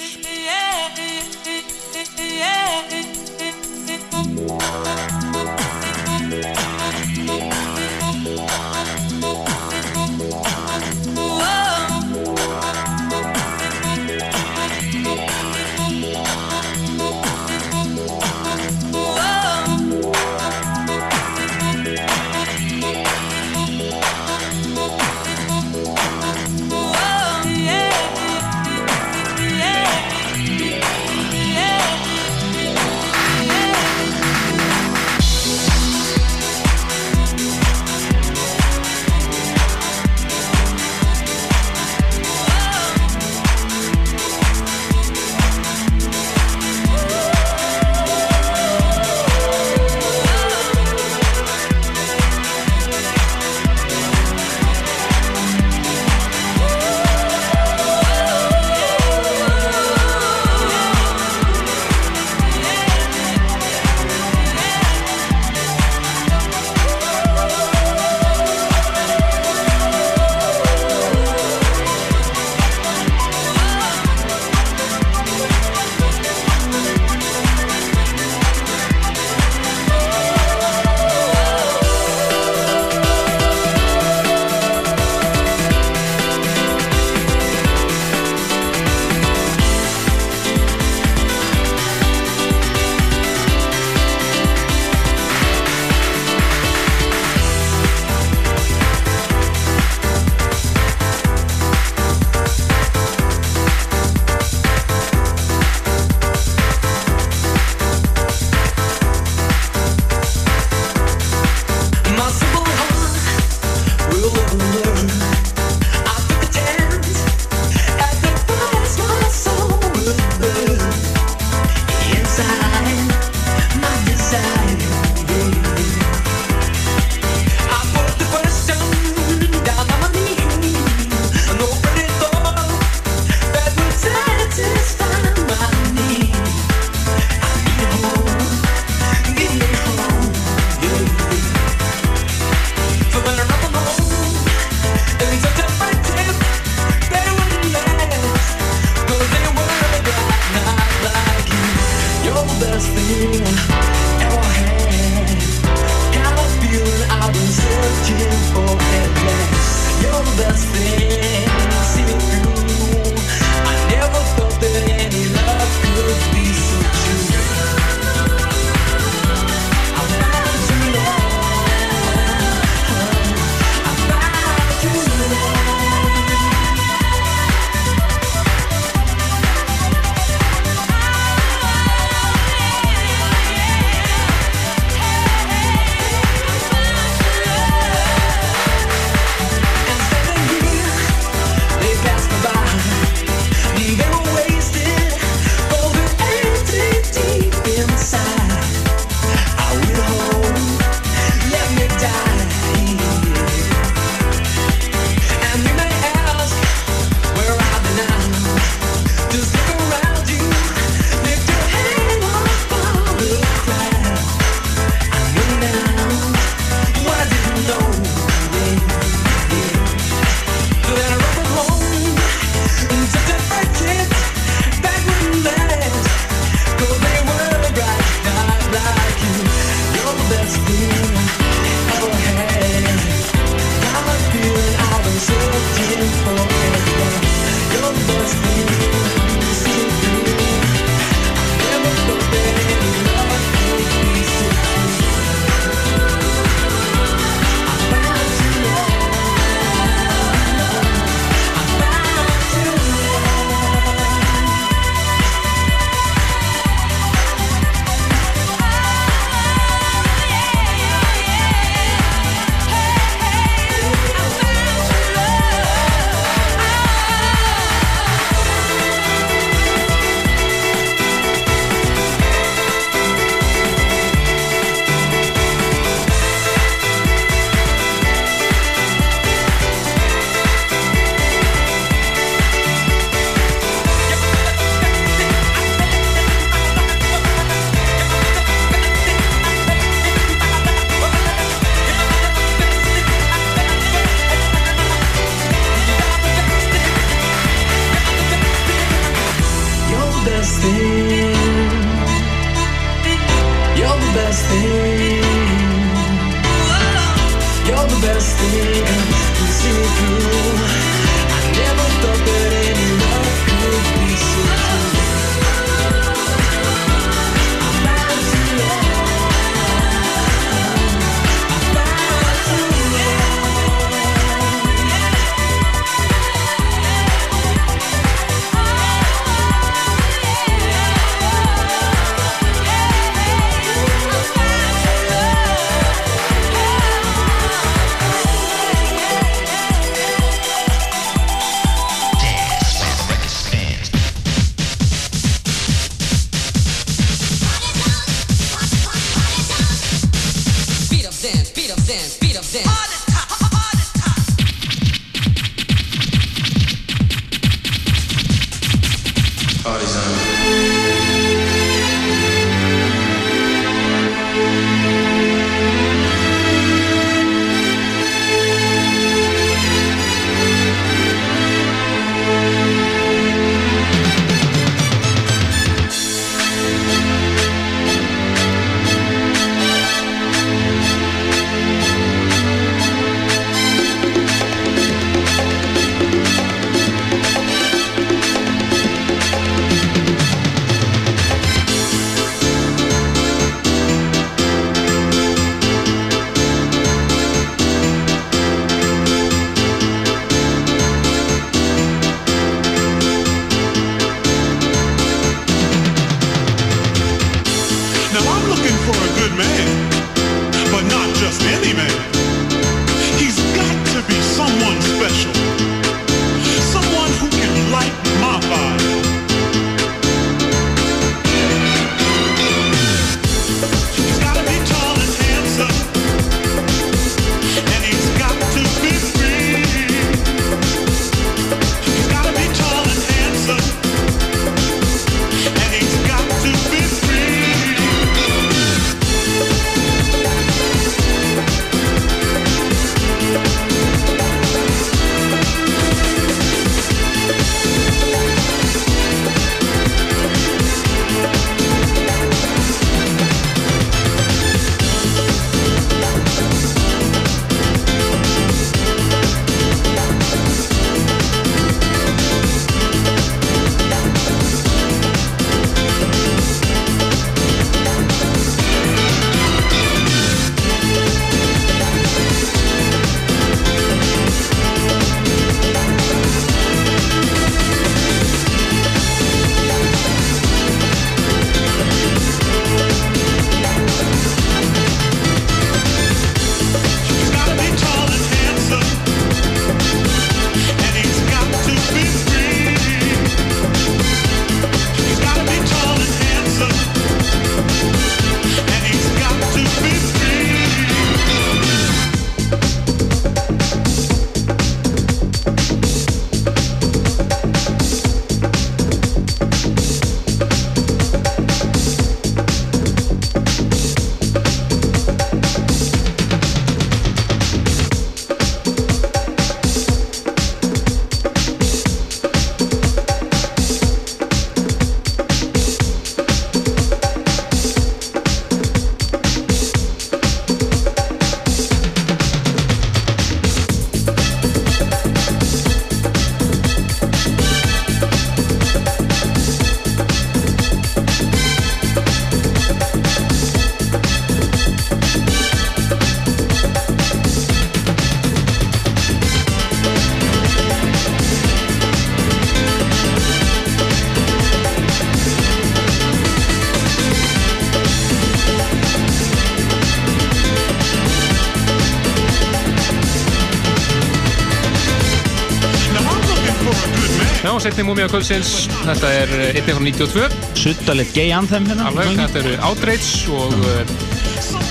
Já, 567.61 567.69
setni 567.69 567.83
múmia 567.85 568.07
kvöldsins, 568.09 568.65
þetta 568.87 569.09
er 569.13 569.29
eh, 569.37 569.57
einnig 569.59 569.75
frá 569.75 569.81
92 569.85 570.23
Suttalegt 570.57 571.13
gay 571.13 571.29
anthem 571.29 571.61
hérna. 571.69 571.91
Alveg, 571.91 572.17
þetta 572.17 572.39
eru 572.39 572.55
Outrage 572.65 573.29
og 573.37 573.53
uh, 573.53 573.85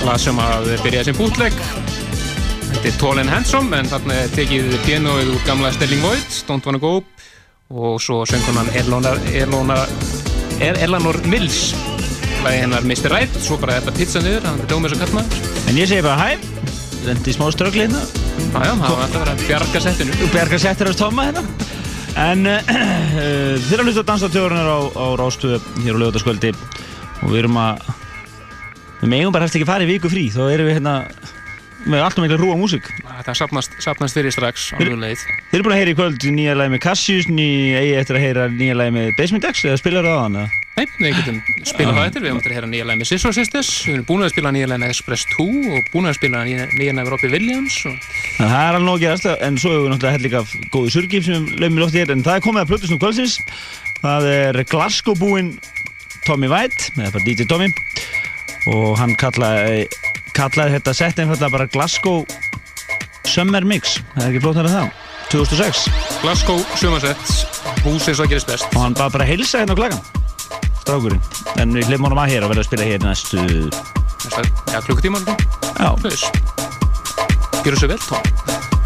lag 0.09 0.19
sem 0.19 0.35
að 0.43 0.67
byrjaði 0.83 1.07
sem 1.07 1.15
bútleg 1.21 1.55
Þetta 2.73 2.89
er 2.91 2.97
Tall 2.99 3.23
and 3.23 3.31
Handsome 3.31 3.71
en 3.79 3.87
þarna 3.93 4.17
tekið 4.35 4.75
pianoið 4.89 5.31
úr 5.37 5.43
gamla 5.47 5.71
Sterling 5.77 6.03
Void, 6.03 6.27
Don't 6.51 6.67
Wanna 6.67 6.83
Go 6.83 7.07
og 7.71 8.03
svo 8.03 8.27
söngunan 8.27 8.67
Eleanor 8.75 9.23
Mills. 11.31 11.71
Lagi 12.43 12.59
hennar 12.65 12.83
Mr. 12.83 13.07
Right, 13.15 13.31
svo 13.39 13.55
bara 13.63 13.79
þetta 13.79 13.95
pizza 14.01 14.19
niður, 14.27 14.51
hann 14.51 14.67
er 14.67 14.71
dómið 14.75 14.97
svo 14.97 15.05
kallmaður. 15.05 15.31
En 15.71 15.79
ég 15.79 15.87
segi 15.95 16.03
bara 16.11 16.27
hæ, 16.27 16.43
rendi 17.07 17.31
smá 17.39 17.47
ströggli 17.55 17.87
hérna. 17.87 18.03
Jájá, 18.51 18.75
það 18.75 18.91
var 18.91 19.07
alltaf 19.07 19.37
að 19.37 19.47
bjarga 19.47 19.79
settinu. 19.87 20.11
Bjarga 20.35 20.59
settir 20.67 20.91
af 20.91 20.99
Tóma 20.99 21.31
hérna 21.31 21.70
En 22.19 22.47
uh, 22.51 23.57
þeirra 23.69 23.87
hlusta 23.87 24.07
dansa 24.07 24.31
tjóðurinnar 24.33 24.67
á, 24.67 24.79
á 24.91 25.07
Rástu 25.21 25.57
hér 25.85 25.99
á 25.99 26.01
lögutaskvöldi 26.03 26.55
og 27.21 27.29
við 27.31 27.43
erum 27.45 27.59
að 27.61 27.85
Við 29.01 29.09
megum 29.09 29.33
bara 29.33 29.47
helst 29.47 29.57
ekki 29.57 29.69
fara 29.69 29.85
í 29.87 29.89
viku 29.89 30.11
frí. 30.13 30.27
Þá 30.29 30.43
erum 30.53 30.67
við 30.69 30.77
hérna 30.77 30.95
með 31.89 32.03
alltaf 32.05 32.21
mikla 32.21 32.37
rúa 32.37 32.57
músík. 32.61 32.91
Þetta 33.01 33.35
sapnast, 33.39 33.77
sapnast 33.81 34.17
fyrir 34.17 34.35
strax 34.35 34.67
á 34.77 34.79
mjög 34.81 34.99
leið. 35.01 35.23
Þið 35.49 35.57
eru 35.57 35.65
búin 35.65 35.75
að 35.75 35.81
heyra 35.81 35.93
í 35.93 35.97
kvöld 35.97 36.27
nýja 36.37 36.57
lagi 36.59 36.75
með 36.75 36.83
Cassius 36.85 37.29
ný, 37.33 37.49
eigi 37.81 37.95
eftir 37.97 38.19
að 38.19 38.27
heyra 38.27 38.49
nýja 38.53 38.77
lagi 38.77 38.95
með 38.99 39.15
Basement 39.17 39.47
X 39.49 39.65
eða 39.65 39.81
spilar 39.81 40.09
það 40.09 40.21
á 40.21 40.25
hana 40.27 40.45
Nei, 41.01 41.11
við 41.11 41.21
getum 41.21 41.41
spilað 41.69 41.97
það 41.99 42.07
eftir, 42.09 42.23
við 42.23 42.31
höfum 42.31 42.41
eftir 42.41 42.53
að 42.53 42.59
heyra 42.59 42.71
nýja 42.71 42.87
lag 42.89 43.01
með 43.01 43.11
Scissor 43.11 43.37
Sisters, 43.37 43.71
við 43.87 43.97
erum 43.97 44.07
búin 44.09 44.25
að 44.25 44.33
spila 44.35 44.53
nýja 44.55 44.71
lag 44.71 44.81
með 44.83 44.95
Express 44.95 45.27
2 45.35 45.47
og 45.77 45.91
búin 45.93 46.11
að 46.11 46.17
spila 46.19 46.45
nýja 46.47 46.95
lag 46.95 46.99
með 47.01 47.11
Robbie 47.15 47.33
Williams 47.35 47.79
og 47.91 47.97
að 48.41 48.53
það 48.53 48.67
er 48.67 48.77
alveg 48.79 48.87
nóg 48.87 48.97
að 48.97 49.05
gerast 49.05 49.29
en 49.31 49.59
svo 49.61 49.73
hefur 49.73 49.85
við 49.85 49.93
náttúrulega 49.95 50.15
hell 50.15 50.25
líka 50.25 50.43
góðu 50.73 50.93
surgif 50.95 51.27
sem 51.27 51.45
við 51.45 51.61
lögum 51.63 51.79
í 51.79 51.83
lofti 51.83 52.01
hér. 52.01 52.13
En 52.15 52.25
það 52.27 52.39
er 52.39 52.45
komið 52.47 52.63
að 52.63 52.71
plötusnum 52.71 53.01
kvöldsins. 53.03 53.37
Það 54.01 54.29
er 54.35 54.61
Glasgow 54.71 55.19
búinn 55.21 55.51
Tommy 56.27 56.51
White 56.51 56.95
eða 56.97 57.13
bara 57.17 57.27
DJ 57.27 57.49
Tommy. 57.51 57.71
Og 58.71 58.95
hann 59.01 59.17
kallaði, 59.21 59.85
kallaði 60.37 60.79
þetta 60.79 60.97
sett 60.97 61.21
einfallega 61.23 61.53
bara 61.53 61.69
Glasgow 61.73 62.25
Summer 63.29 63.67
Mix. 63.67 63.99
Það 64.15 64.25
er 64.25 64.33
ekki 64.33 64.45
flótt 64.47 64.63
að 64.63 64.73
það. 64.77 64.95
2006 65.31 65.85
Glasgow 66.25 66.65
sumarsett, 66.75 67.37
hús 67.85 68.09
eins 68.09 68.19
og 68.19 68.27
að 68.27 68.33
gerist 68.35 68.51
best. 68.51 68.73
Og 68.75 68.83
hann 68.83 68.99
bara 68.99 69.29
heilsa 69.29 69.63
hérna 69.63 69.79
á 69.79 69.81
klagan 69.85 70.20
strákurinn. 70.91 71.23
En 71.61 71.77
við 71.77 71.87
hlifum 71.91 72.09
honum 72.09 72.23
að 72.25 72.35
hér 72.35 72.47
og 72.47 72.53
verðum 72.53 72.65
að 72.65 72.71
spila 72.71 72.89
hér 72.89 73.05
næstu 73.05 73.47
Næsta, 74.21 74.43
ja, 74.75 74.83
klukkutíma 74.85 75.23
Já. 75.79 75.95
Gjörðu 77.65 77.79
svo 77.81 77.89
vel, 77.95 78.03
Tom 78.09 78.80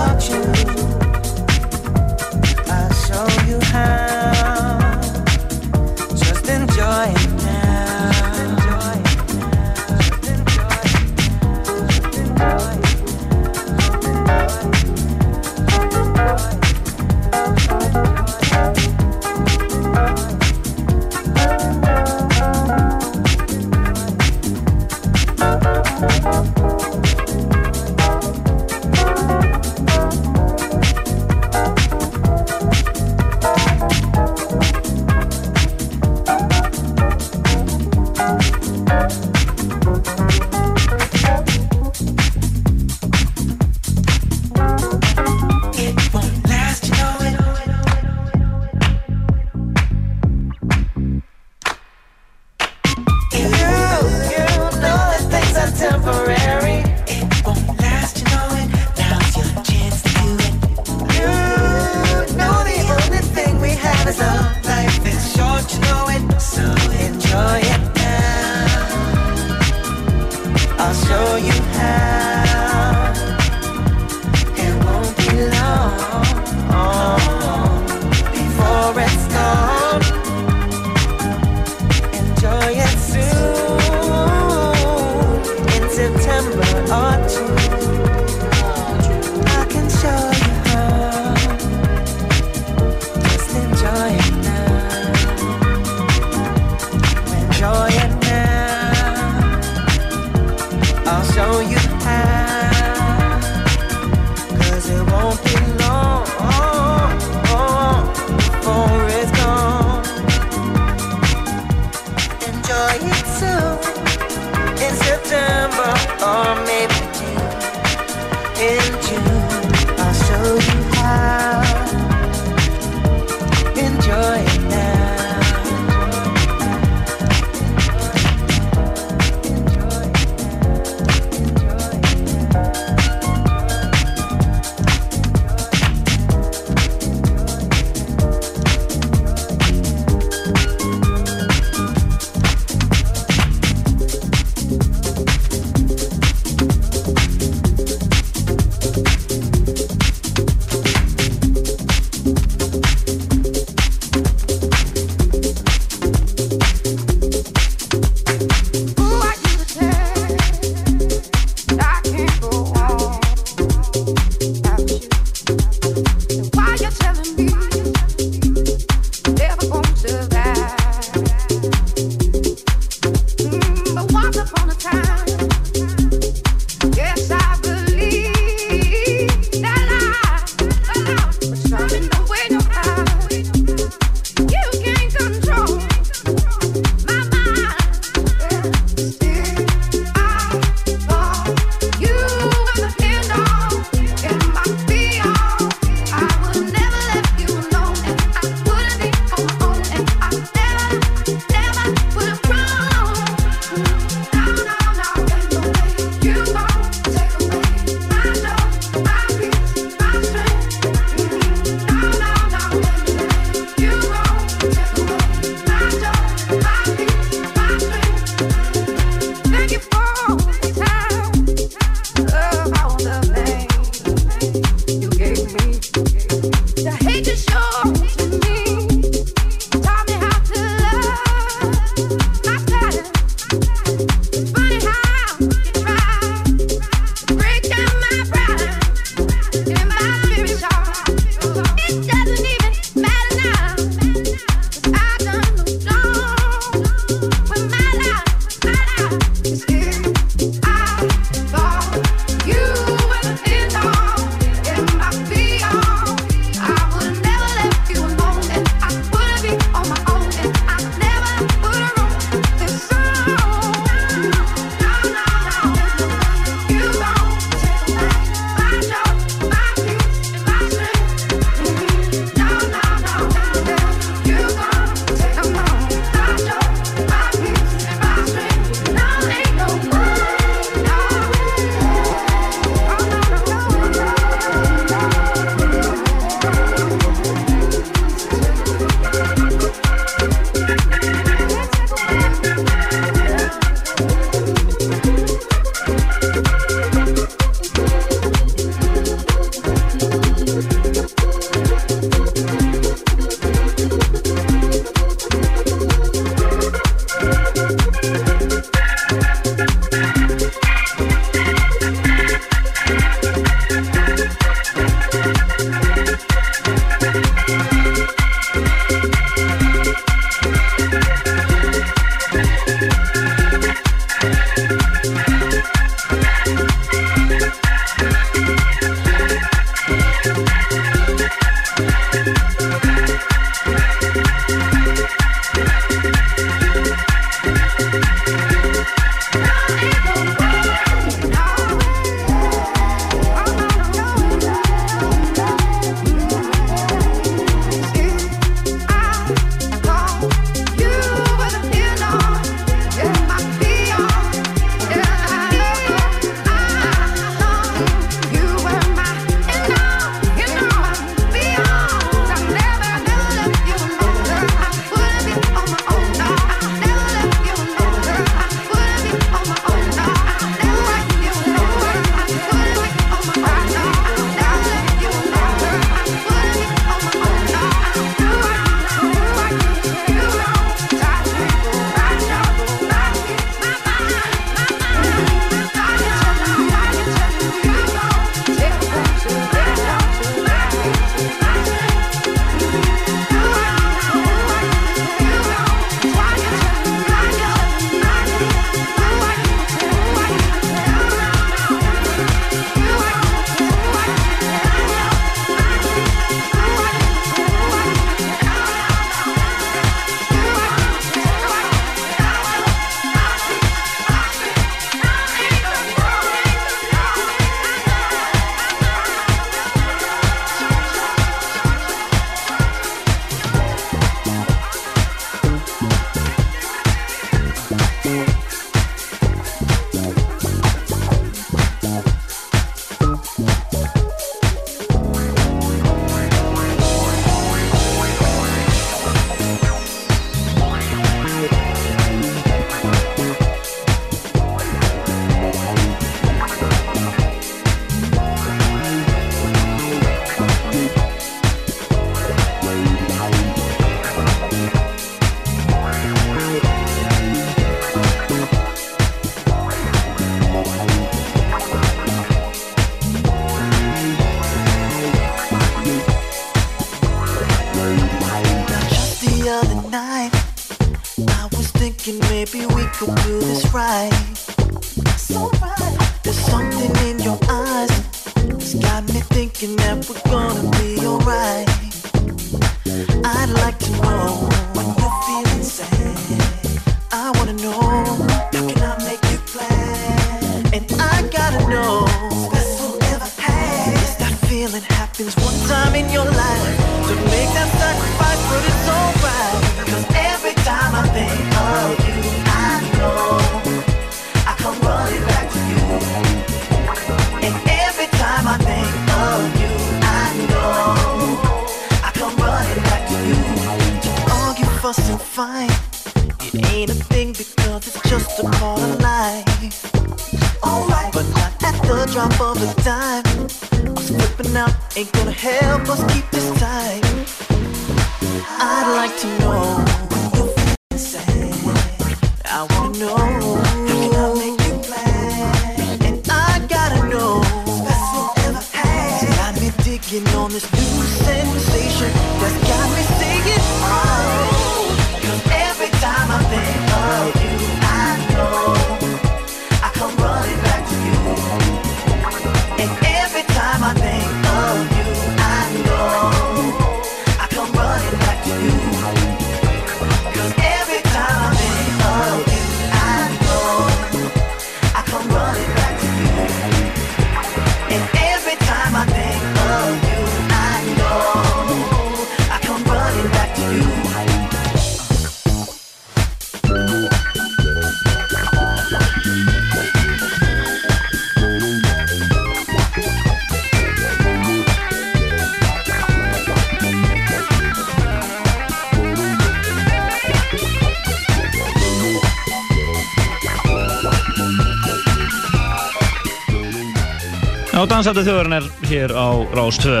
Já, 598.02 598.08
dansættu 598.08 598.22
þjóðurinn 598.26 598.54
er 598.56 598.64
hér 598.90 599.12
á 599.14 599.30
Rás 599.54 599.76
2 599.78 600.00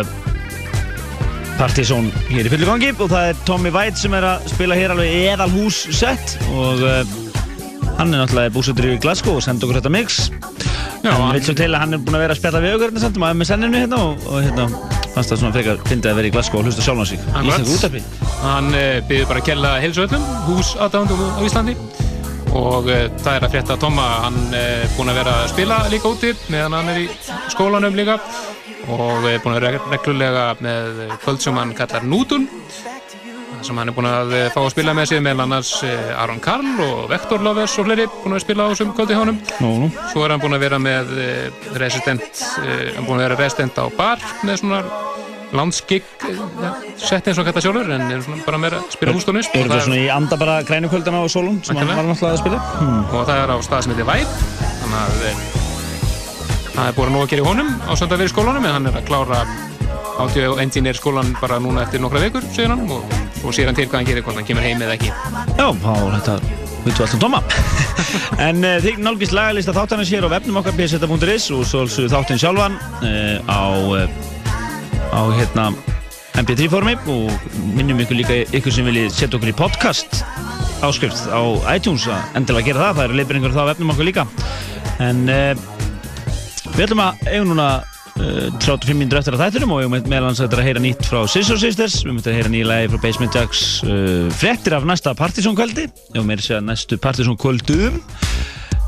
Partizón 1.54 2.08
hér 2.32 2.48
í 2.48 2.50
fullu 2.50 2.66
gangi 2.66 2.88
og 2.96 3.12
það 3.12 3.28
er 3.28 3.36
Tommy 3.46 3.70
White 3.70 4.00
sem 4.00 4.16
er 4.18 4.24
að 4.26 4.48
spila 4.50 4.74
hér 4.74 4.90
alveg 4.90 5.12
eðalhús 5.30 5.78
sett 5.94 6.32
og 6.50 6.82
uh, 6.82 7.12
hann 8.00 8.10
er 8.10 8.24
náttúrulega 8.24 8.50
búsettur 8.56 8.88
í 8.90 8.96
Glasgow 8.98 9.38
og 9.38 9.46
senda 9.46 9.68
okkur 9.68 9.78
þetta 9.78 9.92
mix. 9.94 10.18
Já, 11.04 11.12
en 11.12 11.30
vil 11.36 11.44
svo 11.46 11.54
til 11.60 11.68
að 11.70 11.78
hann 11.84 11.94
er 11.94 12.02
búinn 12.02 12.18
að 12.18 12.24
vera 12.24 12.34
að 12.34 12.40
spjalla 12.40 12.64
við 12.64 12.74
okkur 12.74 12.90
hérna 12.90 13.04
samt 13.04 13.22
maður 13.22 13.38
með 13.38 13.50
senninu 13.52 13.82
hérna 13.84 14.02
og, 14.08 14.26
og 14.26 14.48
hérna 14.48 14.66
fannst 15.04 15.22
það 15.22 15.42
svona 15.44 15.54
frekar 15.60 15.82
fyndið 15.86 16.10
að 16.10 16.18
vera 16.18 16.32
í 16.32 16.34
Glasgow 16.34 16.58
og 16.58 16.66
hlusta 16.66 16.86
sjálf 16.88 16.98
á 16.98 17.06
sig. 17.06 17.22
Akkurat. 17.30 17.52
Íslengu 17.52 17.78
útarpi 17.78 18.02
Hann 18.42 18.72
uh, 18.74 18.96
byrði 19.12 19.28
bara 19.30 19.44
að 19.44 19.50
kella 19.52 19.76
heilsu 19.84 20.08
öllum, 20.08 20.26
hús 20.48 20.74
aðdándum 20.74 21.22
á 21.22 21.40
Íslandi. 21.46 21.78
Og 22.50 22.90
uh, 22.90 23.06
það 23.22 23.36
er 23.36 23.46
að 23.46 23.54
frétta 23.54 23.78
Tomma, 23.78 24.10
hann 24.26 24.42
er 24.58 24.90
búinn 24.96 25.14
að 25.14 25.22
vera 25.22 25.38
að 25.44 25.52
spila 25.54 25.84
líka 25.94 26.10
úti 26.10 26.34
meðan 26.50 26.80
hann 26.80 26.90
er 26.96 27.04
í 27.06 27.06
skólanum 27.50 27.96
líka. 27.98 28.18
Og 28.90 29.28
er 29.30 29.42
búinn 29.42 29.56
að 29.56 29.60
vera 29.60 29.82
reglulega 29.92 30.46
með 30.62 31.04
kvöld 31.22 31.42
sem 31.44 31.58
hann 31.58 31.74
kallar 31.78 32.06
Nútun. 32.06 32.48
Sem 33.62 33.78
hann 33.78 33.92
er 33.92 33.94
búinn 33.94 34.10
að 34.10 34.32
eh, 34.34 34.48
fá 34.50 34.58
að 34.62 34.72
spila 34.74 34.94
með 34.96 35.12
sig 35.12 35.22
meðal 35.22 35.44
annars 35.44 35.70
eh, 35.86 36.10
Aron 36.18 36.40
Karl 36.42 36.80
og 36.82 37.04
Vektor 37.12 37.44
Lovers 37.44 37.76
og 37.78 37.86
fleiri 37.86 38.08
búinn 38.10 38.34
að 38.34 38.42
spila 38.42 38.66
á 38.66 38.70
þessum 38.72 38.90
kvöldi 38.96 39.18
hánum 39.18 39.38
Svo 40.10 40.24
er 40.24 40.34
hann 40.34 40.42
búinn 40.42 40.56
að 40.58 40.64
vera 40.64 40.80
með 40.82 41.14
eh, 41.22 41.62
resident, 41.78 42.42
hann 42.58 43.06
búinn 43.06 43.20
að 43.20 43.28
vera 43.28 43.38
resident 43.38 43.78
á 43.78 43.86
bar 43.94 44.26
með 44.42 44.62
svona 44.64 44.82
landsgig 45.52 46.04
ja, 46.24 46.74
sett 46.96 47.28
eins 47.28 47.38
og 47.38 47.46
kæta 47.46 47.62
sjálfur 47.62 47.90
en 47.92 48.06
er 48.08 48.22
svona 48.24 48.42
bara 48.46 48.60
meira 48.60 48.80
að 48.80 48.94
spila 48.96 49.16
hústónist 49.16 49.54
Er 49.54 49.68
þetta 49.68 49.82
svona 49.86 50.00
í 50.00 50.06
anda 50.12 50.38
bara 50.40 50.60
grænukvöldana 50.66 51.22
á 51.22 51.26
Solon 51.30 51.60
sem 51.62 51.78
hann 51.78 51.92
var 51.92 52.08
náttúrulega 52.08 52.38
að 52.38 52.44
spila? 52.44 52.62
Hmm. 52.80 53.02
og 53.10 53.26
það 53.28 53.42
er 53.42 53.52
á 53.52 53.56
stað 53.68 53.84
sem 53.86 53.94
heitir 53.94 54.08
Vibe 54.08 54.70
þannig 54.80 55.02
að 55.04 55.61
það 56.82 56.88
er 56.90 56.96
búin 56.96 57.10
að 57.10 57.14
nóg 57.14 57.22
að 57.22 57.30
gera 57.30 57.42
í 57.42 57.46
honum 57.46 57.68
á 57.86 57.92
í 57.94 58.30
skólanum 58.32 58.64
en 58.66 58.74
hann 58.74 58.86
er 58.90 58.96
að 58.98 59.04
klára 59.06 59.44
audio 60.18 60.56
engineer 60.58 60.98
skólan 60.98 61.30
bara 61.38 61.60
núna 61.62 61.84
eftir 61.84 62.02
nokkra 62.02 62.22
vikur 62.24 62.42
segir 62.50 62.72
hann 62.72 62.82
og, 62.90 63.14
og 63.42 63.54
sér 63.54 63.70
hann 63.70 63.78
til 63.78 63.86
hvað 63.86 64.00
hann 64.00 64.08
gerir 64.08 64.24
hvort 64.26 64.40
hann 64.40 64.48
kemur 64.48 64.66
heim 64.66 64.82
eða 64.82 64.96
ekki. 64.96 65.12
Já, 65.58 65.68
þá 65.78 65.92
er 65.94 66.16
þetta 66.16 66.34
veitum 66.82 66.98
við 66.98 67.04
allt 67.04 67.14
um 67.14 67.22
Tóma 67.22 67.40
En 68.48 68.66
uh, 68.66 68.74
þig 68.82 68.98
nálgist 68.98 69.36
lagalista 69.36 69.74
þáttanins 69.76 70.10
hér 70.10 70.26
á 70.26 70.34
webnum 70.34 70.58
okkar 70.58 70.74
bseta.is 70.76 71.48
og 71.54 71.64
svo 71.70 71.86
þáttinn 72.10 72.42
sjálfan 72.42 72.74
uh, 72.74 73.38
á, 73.46 73.62
uh, 73.70 74.10
á 75.14 75.22
hérna 75.38 75.70
mp3 76.42 76.68
formi 76.72 76.96
og 77.12 77.30
minnum 77.76 78.02
ykkur 78.02 78.18
líka 78.18 78.40
ykkur 78.50 78.74
sem 78.74 78.88
viljið 78.88 79.12
setja 79.14 79.38
okkur 79.38 79.52
í 79.52 79.56
podcast 79.56 80.22
áskrift 80.82 81.28
á 81.30 81.42
iTunes 81.76 82.08
að 82.10 82.40
endilega 82.40 82.72
gera 82.72 82.88
það, 82.88 82.96
það 82.98 83.04
eru 83.06 83.20
leiðbyrningur 83.20 83.54
þá 83.54 83.62
á 83.62 83.70
webnum 83.70 83.94
okkar 83.94 84.08
líka. 84.08 84.26
En 85.02 85.28
við 86.76 86.86
ætlum 86.86 87.02
að 87.04 87.26
eigum 87.28 87.50
núna 87.52 87.68
uh, 87.82 88.46
35 88.62 88.96
minnur 88.96 89.20
eftir 89.20 89.36
að 89.36 89.44
þættunum 89.44 89.74
og 89.74 89.82
við 89.82 89.88
eigum 89.88 90.10
meðal 90.12 90.30
hans 90.30 90.42
að 90.44 90.56
heyra 90.64 90.82
nýtt 90.82 91.08
frá 91.08 91.20
Scissor 91.28 91.60
Sisters. 91.60 91.98
Við 92.06 92.16
möttum 92.16 92.32
að 92.32 92.38
heyra 92.40 92.52
nýja 92.54 92.70
lagi 92.70 92.90
frá 92.92 93.02
Basement 93.04 93.38
Jacks 93.38 93.62
uh, 93.86 94.26
fréttir 94.40 94.76
af 94.78 94.88
næsta 94.88 95.14
Partizón 95.18 95.58
kvöldi 95.58 95.88
og 96.16 96.26
meira 96.28 96.44
segja 96.44 96.62
næstu 96.64 96.98
Partizón 97.02 97.38
kvöldum 97.40 98.00
við 98.00 98.00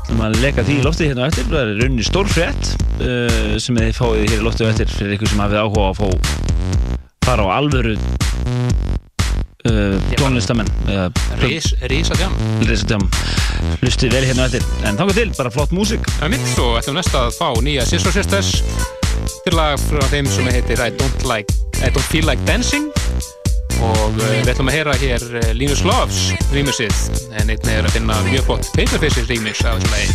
ætlum 0.05 0.25
að 0.27 0.39
leka 0.43 0.65
því 0.65 0.79
í 0.79 0.85
loftið 0.85 1.11
hérna 1.11 1.25
á 1.25 1.29
eftir 1.31 1.47
það 1.49 1.61
er 1.61 1.79
rauninni 1.81 2.05
stór 2.05 2.29
frétt 2.29 2.73
uh, 3.01 3.55
sem 3.61 3.79
þið 3.81 3.95
fáið 3.97 4.21
hér 4.27 4.37
í 4.37 4.45
loftið 4.45 4.69
á 4.69 4.71
eftir 4.73 4.93
fyrir 4.99 5.17
ykkur 5.17 5.33
sem 5.33 5.45
hafið 5.45 5.63
áhuga 5.63 5.89
að 5.89 5.97
fá 6.01 6.07
fara 7.25 7.49
á 7.49 7.57
alvöru 7.57 7.97
uh, 9.69 9.95
tónlistamenn 10.19 10.69
eða 10.89 11.09
Rís, 11.41 11.71
Rísadjám 11.89 12.33
Rísadjám 12.65 13.05
hlustið 13.81 14.13
vel 14.15 14.25
hérna 14.27 14.45
eftir. 14.47 14.63
En 14.85 14.97
þangað 14.99 15.19
til, 15.19 15.29
bara 15.37 15.51
flott 15.53 15.71
músík. 15.75 16.03
Það 16.17 16.27
er 16.27 16.33
mitt 16.35 16.47
svo 16.53 16.67
ætlum 16.79 16.97
næst 16.99 17.13
að 17.17 17.31
fá 17.37 17.49
nýja 17.65 17.85
Scissor 17.87 18.13
Sisters 18.15 18.49
til 19.45 19.55
lag 19.55 19.79
frá 19.87 20.03
þeim 20.11 20.27
sem 20.29 20.47
heitir 20.51 20.81
I 20.81 20.91
Don't, 20.99 21.25
like, 21.29 21.49
I 21.81 21.89
don't 21.89 22.07
Feel 22.11 22.25
Like 22.29 22.43
Dancing. 22.49 22.85
Og 23.83 24.13
uh, 24.15 24.29
við 24.39 24.53
ætlum 24.53 24.69
að 24.71 24.77
heyra 24.79 24.93
hér 25.01 25.21
uh, 25.41 25.49
Linus 25.57 25.83
Loves 25.87 26.19
remixið. 26.53 26.95
En 27.33 27.45
einnig 27.49 27.73
er 27.73 27.85
að 27.85 27.93
finna 27.97 28.15
mjög 28.29 28.43
flott 28.51 28.65
Paperfaces 28.77 29.27
remix 29.31 29.65
af 29.65 29.81
þessu 29.81 29.89
lagi 29.95 30.09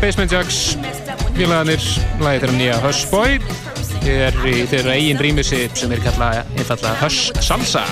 Basement 0.00 0.32
Jacks 0.32 0.76
félagarnir, 1.36 1.82
lagið 2.22 2.42
þeirra 2.44 2.56
nýja 2.58 2.78
Hush 2.84 3.06
Boy. 3.12 3.38
Er 4.08 4.34
í 4.48 4.64
þeirra 4.70 4.94
eigin 4.98 5.20
rýmisi 5.22 5.64
sem 5.78 5.92
er 5.94 6.00
kallað 6.02 6.40
einfallega 6.58 6.94
Hush 7.02 7.30
Salsa. 7.44 7.84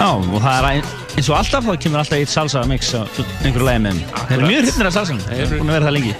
Já, 0.00 0.08
og 0.16 0.38
það 0.40 0.54
er 0.58 0.68
ein- 0.70 0.86
eins 1.16 1.28
og 1.28 1.36
alltaf, 1.36 1.64
þá 1.66 1.74
kemur 1.82 2.00
alltaf 2.00 2.16
eitt 2.18 2.28
salsa 2.32 2.62
mix 2.66 2.94
á 2.96 3.04
einhverju 3.44 3.66
lagi 3.66 3.82
með 3.84 3.92
þeim. 3.92 4.00
Þeir 4.28 4.38
eru 4.38 4.46
mjög 4.48 4.62
hryfnir 4.64 4.86
af 4.88 4.94
salsan, 4.96 5.20
þeir 5.26 5.40
eru 5.44 5.58
búin 5.60 5.68
að 5.70 5.76
vera 5.76 5.86
það 5.90 5.96
lengi. 5.98 6.14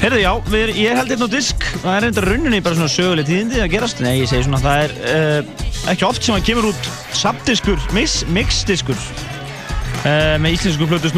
Heyrðu, 0.00 0.20
já, 0.22 0.32
við, 0.46 0.62
er- 0.62 0.74
ég 0.80 0.96
held 0.96 1.10
einn 1.12 1.24
á 1.26 1.28
disk, 1.34 1.66
það 1.82 1.96
er 1.96 2.02
reyndar 2.06 2.24
rauninni 2.30 2.60
bara 2.64 2.74
svona 2.78 2.88
söguleg 2.94 3.26
tíðindi 3.28 3.60
að 3.60 3.70
gerast. 3.74 4.00
Nei, 4.00 4.20
ég 4.22 4.28
segi 4.30 4.46
svona, 4.46 4.62
það 4.62 4.84
er 4.84 4.92
uh, 5.10 5.90
ekki 5.92 6.06
oft 6.08 6.22
sem 6.24 6.34
að 6.38 6.46
kemur 6.46 6.70
út 6.70 6.90
sabdiskur, 7.12 7.78
mix, 7.92 8.20
mixdiskur 8.30 8.96
uh, 8.96 10.38
með 10.40 10.54
íslensku 10.56 10.86
plötu 10.88 11.12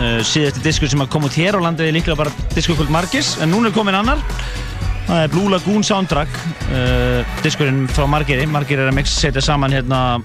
snúð. 0.00 0.18
Uh, 0.20 0.24
síðasti 0.24 0.64
diskur 0.64 0.90
sem 0.90 1.02
að 1.02 1.10
koma 1.12 1.28
út 1.28 1.36
hér 1.36 1.58
á 1.58 1.60
landi 1.60 1.86
er 1.86 1.94
líklega 1.94 2.16
bara 2.16 2.32
diskukvöld 2.54 2.90
Margis, 2.90 3.36
en 3.40 3.50
núna 3.52 3.68
er 3.68 3.74
komin 3.76 3.94
annar. 3.94 4.18
Það 5.06 5.22
er 5.24 5.30
Blue 5.32 5.50
Lagoon 5.50 5.84
Soundtrack, 5.84 6.30
uh, 6.70 7.24
diskurinn 7.44 7.88
frá 7.90 8.06
Margeri. 8.08 8.46
Margeri 8.46 8.84
er 8.84 8.90
að 8.92 8.98
mix 9.00 9.10
setja 9.20 9.42
saman 9.42 9.72
hérna 9.74 10.20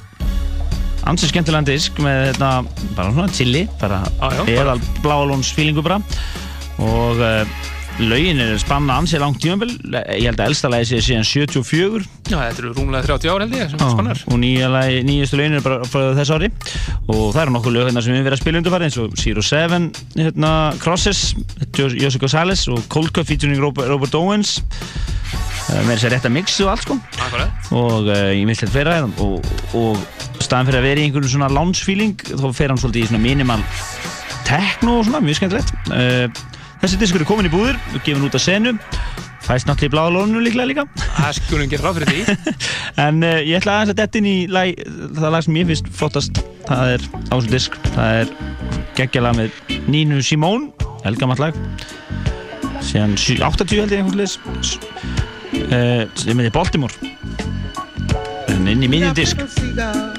ansið 1.06 1.30
skemmtilegan 1.30 1.68
disk 1.68 2.00
með 2.02 2.32
hérna, 2.32 2.50
bara 2.96 3.14
svona 3.14 3.30
chili, 3.34 3.68
bara 3.82 4.02
eðal 4.50 4.80
bláalóns 5.04 5.52
fílingu 5.54 5.84
bara 5.86 6.00
og 6.82 7.22
uh, 7.22 7.46
lögin 8.02 8.42
er 8.42 8.58
spanna 8.60 8.98
ansið 9.00 9.22
langt 9.22 9.38
tímabil, 9.44 9.70
ég 9.94 10.26
held 10.26 10.42
að 10.42 10.50
elsta 10.50 10.72
lagi 10.72 10.90
sé 10.90 11.04
síðan 11.06 11.28
74 11.30 12.02
Já, 12.26 12.40
þetta 12.42 12.64
eru 12.64 12.74
rúmlega 12.74 13.06
30 13.06 13.32
ár 13.32 13.46
held 13.46 13.56
ég 13.56 13.76
og 14.26 14.42
nýja 14.42 14.72
nýjastu 15.06 15.40
lögin 15.40 15.60
er 15.60 15.64
bara 15.64 15.86
frá 15.88 16.10
þessu 16.18 16.40
ári 16.40 16.50
það 17.36 17.42
eru 17.44 17.54
nokkuð 17.56 17.74
lög 17.76 17.88
hérna 17.90 18.02
sem 18.04 18.14
við 18.14 18.20
höfum 18.20 18.28
verið 18.30 18.38
að 18.38 18.42
spila 18.44 18.60
undarfæri 18.62 18.86
eins 18.88 18.98
og 19.02 19.16
Zero 19.20 19.42
Seven, 19.44 19.88
hérna, 20.16 20.52
Crosses 20.80 21.22
Jose 21.76 22.22
González 22.22 22.62
og 22.72 22.86
Cold 22.94 23.12
Cup 23.16 23.28
featuring 23.28 23.60
Robert, 23.60 23.90
Robert 23.92 24.16
Owens. 24.16 24.62
Uh, 25.66 25.82
með 25.84 25.96
þess 25.96 26.08
að 26.08 26.14
rétta 26.14 26.32
mix 26.32 26.56
og 26.64 26.72
allt 26.72 26.86
sko. 26.86 26.98
Akkurat. 27.26 27.70
Og 27.76 28.08
uh, 28.08 28.30
ég 28.32 28.46
minnst 28.48 28.64
þetta 28.64 28.76
fleira 28.76 28.96
og, 29.26 29.50
og 29.76 30.00
staðan 30.40 30.70
fyrir 30.70 30.80
að 30.80 30.88
vera 30.88 31.02
í 31.02 31.10
einhverjum 31.10 31.34
svona 31.36 31.52
lounge 31.52 31.84
feeling 31.84 32.16
þá 32.24 32.48
fer 32.56 32.72
hann 32.72 32.80
svolítið 32.80 33.08
í 33.08 33.10
svona 33.12 33.24
minimal 33.26 33.60
techno 34.46 35.00
og 35.02 35.08
svona, 35.10 35.24
mjög 35.26 35.42
skemmtilegt. 35.42 35.76
Uh, 35.90 36.72
þessi 36.86 37.02
diskur 37.02 37.26
er 37.26 37.30
komin 37.30 37.50
í 37.50 37.54
búðir 37.54 37.80
og 37.92 38.00
gefin 38.06 38.28
út 38.30 38.38
að 38.38 38.46
senu. 38.46 38.78
Fæst 39.46 39.68
náttúrulega 39.70 39.92
í 39.92 39.94
bláða 39.94 40.14
lónu 40.16 40.42
líklega 40.42 40.70
líka. 40.72 40.86
Það 41.20 41.36
skulum 41.38 41.70
gera 41.70 41.90
ráð 41.90 42.00
fyrir 42.00 42.14
því. 42.14 42.56
En 43.06 43.20
uh, 43.26 43.42
ég 43.44 43.60
ætla 43.60 43.80
aðeins 43.80 43.92
að 43.92 44.00
detta 44.00 44.22
inn 44.22 44.30
í 44.30 44.38
lag, 44.48 44.86
það 45.18 45.34
lag 45.36 45.44
sem 45.46 45.58
ég 45.60 45.68
finnst 45.70 45.90
flottast. 45.98 46.40
Það 46.66 46.94
er 46.96 47.10
á 47.36 47.38
þessum 47.38 47.52
disk. 47.52 47.78
Það 47.92 48.20
er 48.22 48.34
geggjalag 48.96 49.40
með 49.40 49.62
Nínu 49.92 50.22
Simón 50.24 50.70
elgamall 51.06 51.42
lag. 51.44 51.62
Síðan 52.86 53.16
80 53.20 53.76
held 53.82 53.94
ég 53.94 54.00
einhvern 54.00 54.20
leis 54.22 54.38
uh, 55.68 56.06
sem 56.16 56.38
heitir 56.40 56.54
Baltimore. 56.56 56.94
En 58.52 58.70
inn 58.72 58.86
í 58.86 58.92
miðjum 58.92 60.15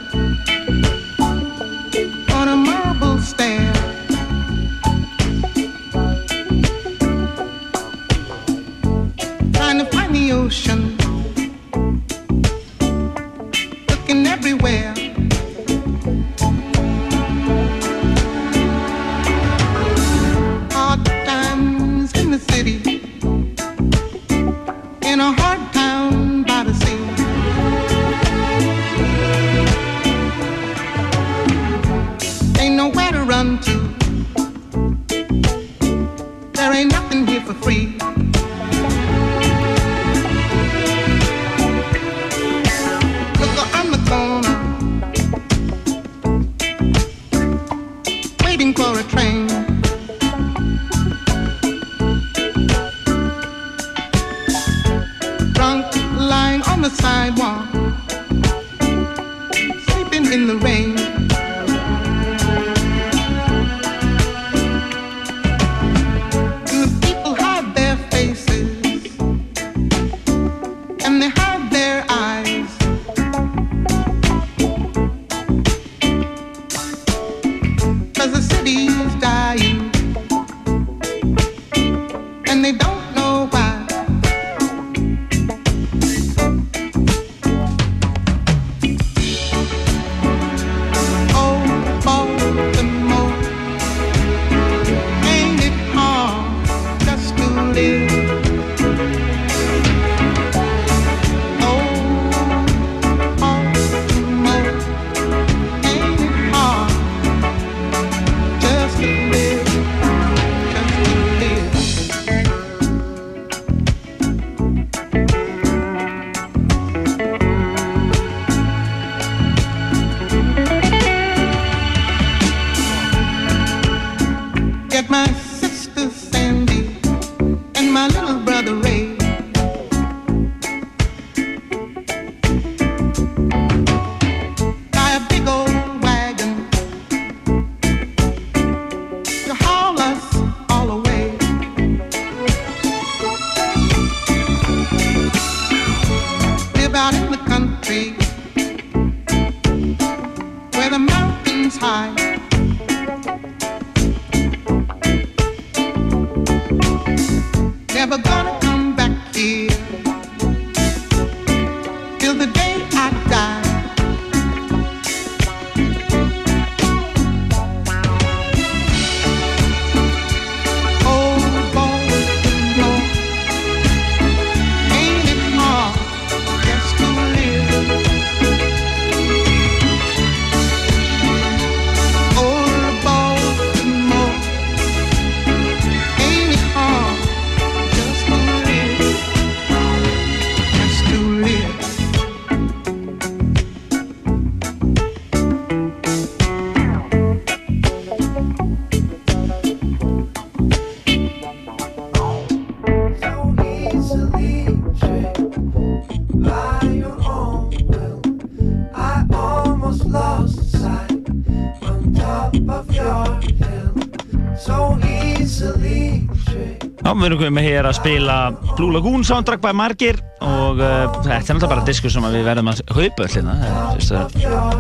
við 217.27 217.33
erum 217.33 217.41
komið 217.43 217.65
hér 217.67 217.87
að 217.89 217.97
spila 217.99 218.35
Blue 218.77 218.93
Lagoon 218.95 219.25
soundtrack 219.27 219.59
by 219.65 219.73
Margir 219.75 220.21
og 220.47 220.79
uh, 220.79 221.09
þetta 221.25 221.33
er 221.35 221.41
náttúrulega 221.41 221.71
bara 221.73 221.87
diskur 221.89 222.13
sem 222.13 222.27
við 222.31 222.45
verðum 222.47 222.71
að 222.71 222.83
kaupa 222.87 223.27
öll 223.27 223.33
hérna. 223.35 223.55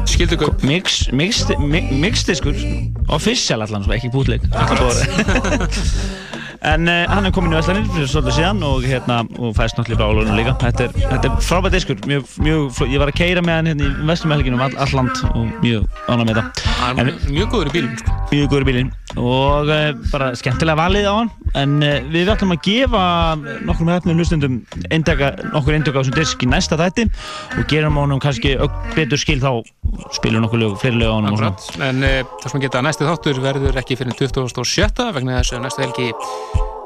Skildu 0.06 0.38
kaup. 0.38 0.62
Mix, 0.66 1.00
mix, 1.10 1.42
mi- 1.58 1.82
mix 1.98 2.22
diskur, 2.28 2.54
official 3.16 3.66
allan, 3.66 3.82
svo 3.86 3.96
ekki 3.98 4.12
bútleik. 4.14 4.46
En 6.66 6.88
uh, 6.88 7.04
hann 7.12 7.28
er 7.28 7.32
komin 7.36 7.52
í 7.52 7.56
Vestlandir 7.58 7.84
fyrir 7.92 8.08
svolítið 8.10 8.36
síðan 8.38 8.62
og, 8.66 8.82
hérna, 8.88 9.18
og 9.38 9.52
fæst 9.54 9.76
náttúrulega 9.76 9.94
í 9.94 10.00
Blálunum 10.00 10.38
líka. 10.38 10.54
Þetta 10.62 10.86
er, 10.86 10.94
þetta 11.12 11.28
er 11.28 11.44
frábært 11.44 11.76
diskur, 11.76 12.00
mjög, 12.08 12.24
mjög, 12.42 12.80
ég 12.90 13.02
var 13.02 13.12
að 13.12 13.18
keira 13.20 13.42
með 13.44 13.58
hann 13.60 13.68
hérna 13.70 13.86
í 13.86 14.08
Vestlumhelginum 14.08 14.64
all, 14.64 14.72
all 14.82 14.94
land 14.96 15.20
og 15.34 15.52
mjög 15.62 15.84
ánæg 16.08 16.30
með. 16.32 16.40
Hann 16.80 17.02
er 17.04 17.12
mjög 17.28 17.52
góður 17.52 17.70
í 17.70 17.74
bílinn, 17.76 17.98
sko. 18.00 18.16
Mjög 18.32 18.48
góður 18.54 18.66
í 18.66 18.70
bílinn 18.72 18.90
og 19.20 19.70
uh, 19.70 19.86
bara 20.10 20.32
skemmtilega 20.40 20.80
valið 20.80 21.06
á 21.06 21.14
hann 21.20 21.30
en 21.60 21.76
uh, 21.84 21.96
við 22.12 22.30
ætlum 22.32 22.54
að 22.54 22.62
gefa 22.66 23.02
nokkrum 23.66 23.90
hefnum 23.92 24.20
hlustundum 24.20 24.58
eindaka, 24.92 25.32
nokkur 25.54 25.76
eindaka 25.76 25.98
á 25.98 26.00
þessum 26.02 26.18
disk 26.18 26.44
í 26.44 26.50
næsta 26.50 26.78
þætti 26.80 27.08
og 27.56 27.66
gerum 27.70 27.98
honum 28.00 28.22
kannski 28.22 28.56
betur 28.96 29.20
skil 29.20 29.40
þá 29.42 29.50
spilum 30.16 30.44
nokkur 30.44 30.62
lög, 30.62 30.78
fleiri 30.82 31.00
lög 31.00 31.12
á 31.12 31.16
honum. 31.16 31.34
Akkurat. 31.34 31.68
En 31.80 32.04
uh, 32.04 32.22
það 32.42 32.48
sem 32.52 32.60
að 32.60 32.66
geta 32.68 32.84
næsti 32.86 33.10
þáttur 33.10 33.42
verður 33.44 33.82
ekki 33.82 33.98
fyrir 34.00 34.18
2007 34.22 35.12
vegna 35.16 35.40
þess 35.40 35.56
að 35.56 35.66
næstu 35.66 35.86
helgi 35.86 36.10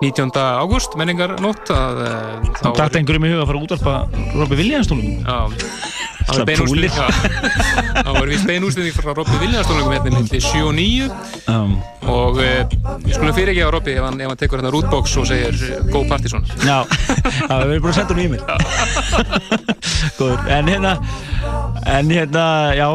19. 0.01 0.33
ágúst, 0.33 0.95
menningarnótt 0.97 1.73
að 1.75 2.05
uh, 2.07 2.53
þá 2.57 2.67
Það 2.71 2.79
dætti 2.79 3.01
einhverjum 3.03 3.27
í 3.27 3.33
huga 3.35 3.43
að 3.45 3.51
fara 3.51 3.61
að 3.61 3.67
útvarpa 3.67 3.97
Robby 4.39 4.61
Williams 4.63 4.89
tónleikum 4.89 5.27
Já, 5.27 5.90
það 6.31 6.41
var 6.41 6.49
bein 6.51 6.63
púlir. 6.65 6.91
úrslit 6.91 6.95
þá 8.01 8.11
var 8.17 8.31
við 8.33 8.47
bein 8.49 8.67
úrslit 8.69 8.99
frá 8.99 9.13
Robby 9.13 9.37
Williams 9.43 9.71
tónleikum 9.71 9.95
hérna 9.97 10.23
milli 10.23 10.43
7 10.47 10.63
og 10.65 10.75
9 10.79 11.11
um, 11.55 11.77
og 12.11 12.41
uh, 12.41 12.47
við 13.05 13.17
skulum 13.17 13.37
fyrir 13.37 13.53
ekki 13.55 13.67
á 13.67 13.71
Robby 13.75 13.97
ef 13.97 14.07
hann, 14.09 14.21
ef 14.21 14.33
hann 14.33 14.41
tekur 14.41 14.63
hérna 14.63 14.75
rootbox 14.75 15.17
og 15.21 15.29
segir 15.31 15.55
uh, 15.57 15.83
Go 15.91 16.05
Partizón 16.11 16.47
Já, 16.65 16.79
við 16.87 17.77
erum 17.77 17.85
bara 17.87 17.93
að 17.93 17.99
senda 18.01 18.17
hún 18.17 18.25
í 18.25 18.31
mér 18.35 18.43
Góður, 20.21 20.41
en 20.53 20.69
hérna 20.69 20.97
en 21.87 22.11
hérna, 22.11 22.75
já. 22.75 22.87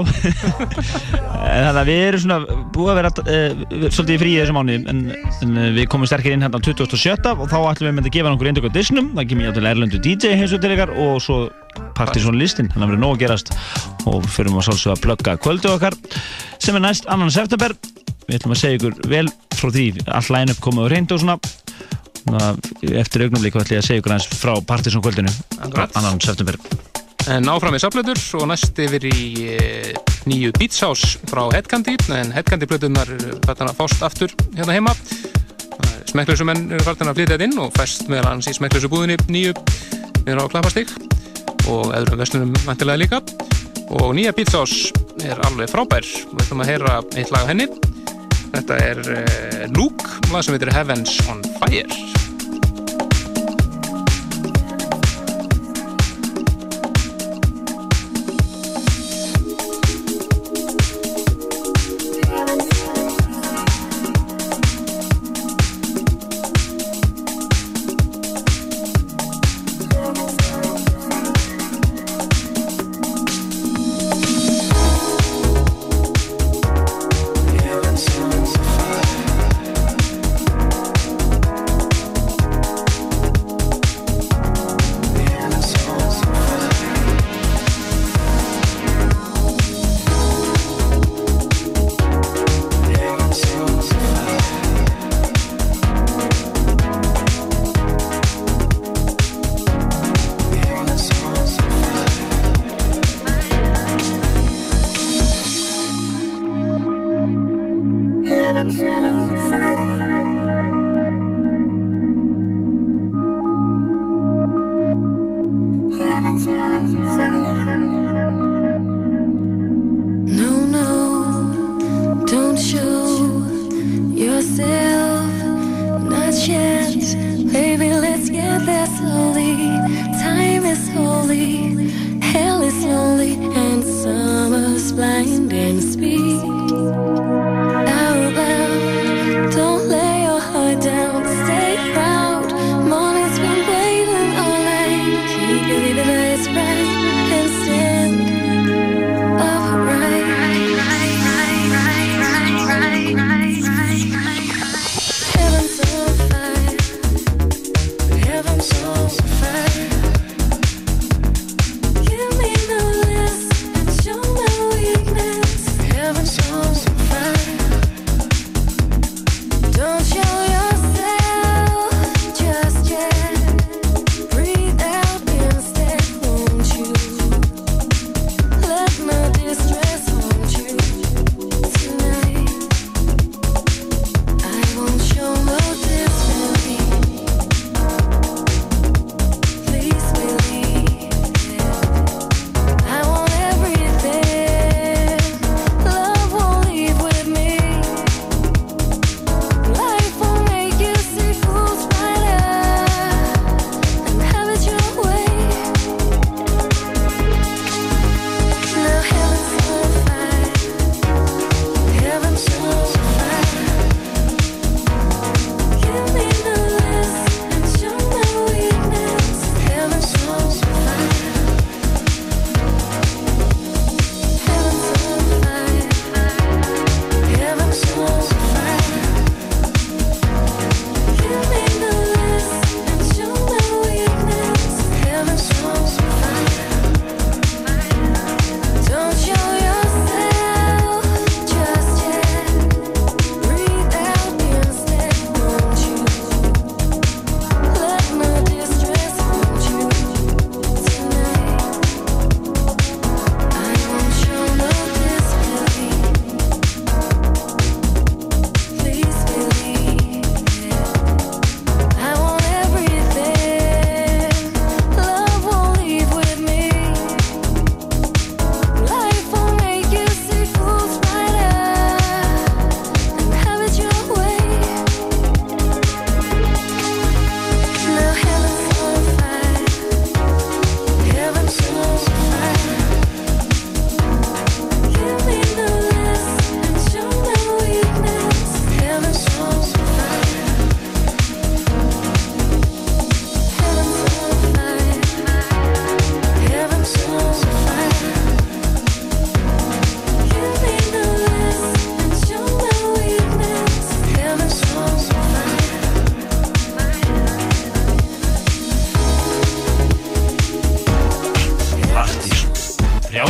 En 1.45 1.61
þannig 1.65 1.79
að 1.79 1.89
við 1.89 2.01
erum 2.07 2.21
svona 2.23 2.57
búið 2.73 2.91
að 2.91 2.99
vera 2.99 3.11
uh, 3.11 3.63
svolítið 3.93 4.15
í 4.15 4.19
fríi 4.21 4.39
þessu 4.39 4.55
mánu 4.55 4.77
en, 4.91 5.01
en 5.45 5.59
uh, 5.59 5.69
við 5.75 5.89
komum 5.91 6.09
sterkir 6.09 6.35
inn 6.35 6.45
hérna 6.45 6.59
á 6.61 6.65
2007 6.65 7.33
og 7.33 7.45
þá 7.51 7.57
ætlum 7.71 8.01
við 8.01 8.09
að 8.09 8.15
gefa 8.15 8.33
eindök 8.33 8.69
á 8.69 8.75
Disnum. 8.75 9.11
Það 9.17 9.29
kemur 9.31 9.47
ég 9.47 9.57
til 9.57 9.69
Erlendu 9.71 10.01
DJ 10.01 10.35
heimsótt 10.39 10.65
til 10.65 10.73
ykkar 10.75 10.93
og 10.93 11.21
svo 11.23 11.39
Partizón 11.95 12.37
listin, 12.39 12.69
þannig 12.73 12.85
að 12.85 12.91
verður 12.93 13.03
nóg 13.03 13.15
að 13.15 13.21
gerast. 13.23 13.51
Og 14.09 14.25
fyrir 14.29 14.53
að 14.53 14.65
sálsögða 14.67 14.95
að 14.95 15.03
plugga 15.05 15.35
kvöldu 15.41 15.71
okkar 15.71 15.97
sem 16.61 16.75
er 16.75 16.83
næst 16.83 17.07
annan 17.11 17.33
september. 17.33 17.75
Við 18.25 18.39
ætlum 18.39 18.55
að 18.55 18.61
segja 18.61 18.79
ykkur 18.79 18.97
vel 19.11 19.27
frá 19.55 19.69
því 19.71 19.85
all 20.07 20.25
line-up 20.33 20.59
komið 20.63 20.87
á 20.87 20.91
reyndu 20.95 21.15
og 21.15 21.23
svona. 21.23 21.37
Eftir 23.05 23.27
augnumlíku 23.27 23.61
ætlum 23.61 23.77
ég 23.77 23.83
að 23.83 23.87
segja 23.89 24.03
ykkur 24.03 24.15
aðeins 24.15 24.41
frá 24.41 24.53
Partizón 24.65 25.05
kvöldinu. 25.05 25.31
Akkurat. 25.59 25.95
annan 25.95 26.21
september. 26.21 26.59
En 27.31 27.47
áfram 27.49 27.73
með 27.73 27.87
saflöður 27.87 28.19
og 28.37 28.49
næst 28.51 28.77
yfir 28.83 29.07
í 29.09 29.21
e, 29.49 29.93
nýju 30.29 30.51
Beats 30.59 30.83
House 30.85 31.15
frá 31.31 31.47
Headcandy. 31.55 31.95
En 32.13 32.33
Headcandy 32.35 32.69
plötunar 32.69 33.09
fættan 33.47 33.71
að 33.71 33.79
fást 33.79 34.05
aftur 34.05 34.35
hérna 34.53 34.75
heima. 34.77 34.93
Smekklausu 36.11 36.45
menn 36.47 36.69
eru 36.69 36.85
fættan 36.85 37.09
að 37.09 37.17
flytja 37.19 37.35
þetta 37.35 37.47
inn 37.49 37.61
og 37.63 37.73
fæst 37.75 38.05
meðal 38.11 38.35
hans 38.35 38.47
í 38.47 38.53
smekklausu 38.55 38.91
búðinni 38.93 39.17
nýju 39.25 39.55
niður 40.25 40.45
á 40.45 40.51
Klappastík 40.53 40.93
og 41.71 41.93
öðrum 41.95 42.21
vestlunum 42.21 42.53
vantilega 42.65 43.01
líka. 43.01 43.21
Og 43.95 44.15
nýja 44.17 44.33
House 44.57 44.91
er 45.23 45.39
alveg 45.47 45.71
frábær. 45.71 46.05
Og 46.29 46.35
við 46.35 46.45
ætlum 46.45 46.65
að 46.65 46.71
heyra 46.73 46.99
eitt 47.15 47.33
lag 47.33 47.45
af 47.45 47.53
henni. 47.53 47.69
Þetta 48.55 48.81
er 48.81 49.01
e, 49.11 49.23
Luke, 49.75 50.19
lag 50.31 50.45
sem 50.45 50.55
heitir 50.55 50.73
Heavens 50.73 51.19
on 51.29 51.43
Fire 51.59 52.24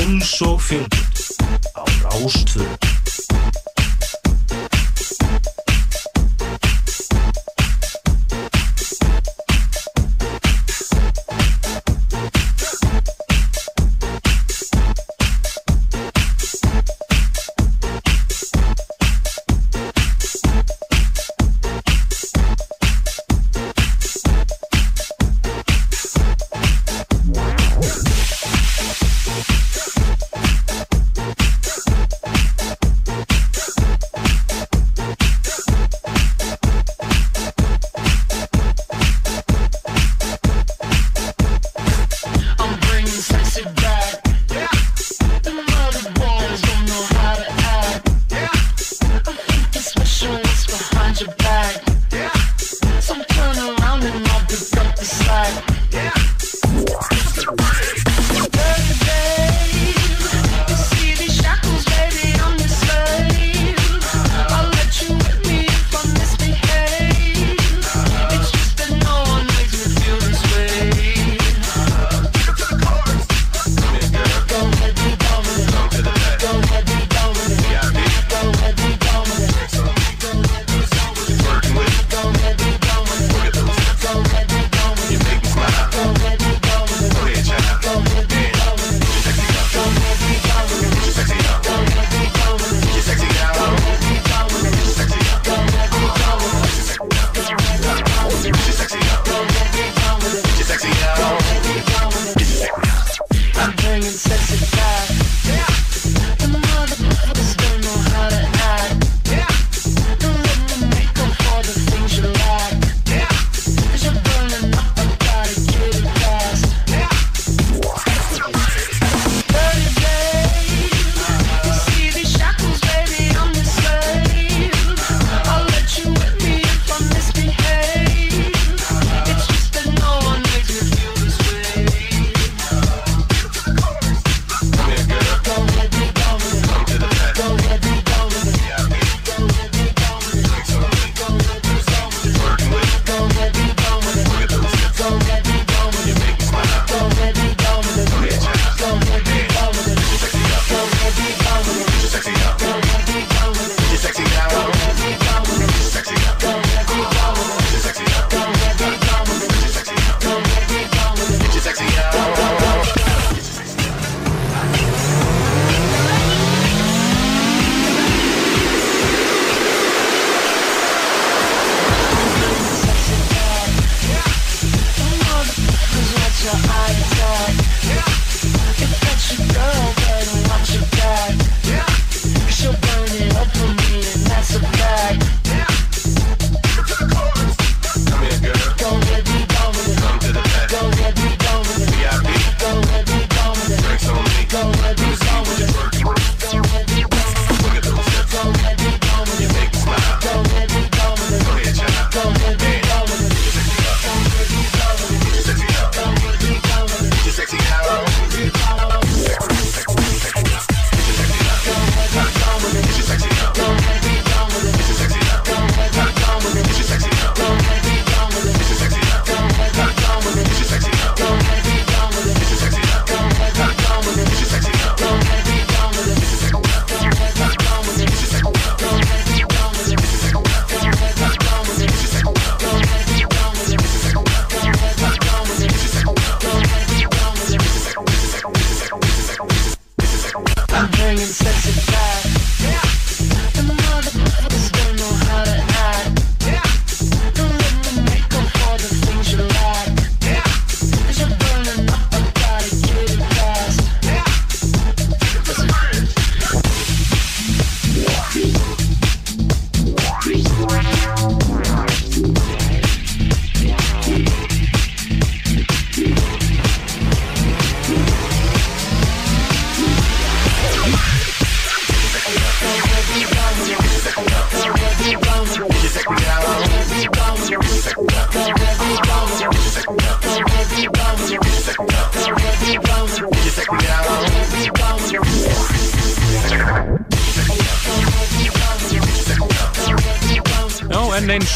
eins 0.06 0.42
og 0.42 0.62
fjölbyrð 0.62 1.34
á 1.74 1.84
rástföðu. 2.04 2.85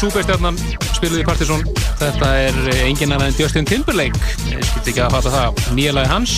Súperstjarnan 0.00 0.56
spiluði 0.96 1.24
Partiðsson. 1.28 1.64
Þetta 2.00 2.30
er 2.46 2.58
eh, 2.72 2.82
enginn 2.86 3.12
annar 3.12 3.28
en 3.28 3.36
Justin 3.36 3.68
Timberlake. 3.68 4.16
Ég 4.48 4.64
skilt 4.64 4.88
ekki 4.92 5.02
að 5.04 5.16
fatta 5.16 5.32
það. 5.34 5.60
Nýja 5.76 5.94
lagi 5.96 6.10
hans, 6.14 6.34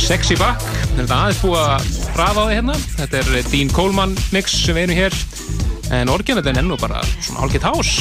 Sexy 0.00 0.38
Back. 0.40 0.64
þetta 0.94 1.18
aðeins 1.18 1.42
búið 1.42 1.60
að 1.60 1.88
hraða 2.16 2.44
á 2.44 2.44
því 2.48 2.58
hérna. 2.58 2.76
Þetta 2.96 3.20
er 3.20 3.48
Dean 3.52 3.72
Coleman 3.76 4.16
mix 4.32 4.56
sem 4.64 4.78
við 4.78 4.88
erum 4.88 5.00
hér. 5.02 5.18
En 5.98 6.12
orginalin 6.12 6.56
er 6.56 6.62
ennú 6.62 6.76
bara 6.80 7.02
svona 7.18 7.44
hálfgett 7.44 7.68
hás. 7.68 7.94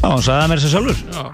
Já, 0.00 0.08
hann 0.08 0.24
sagði 0.24 0.40
það 0.40 0.50
mér 0.52 0.64
sér 0.64 0.74
sjálfur. 0.74 1.04
Já. 1.16 1.24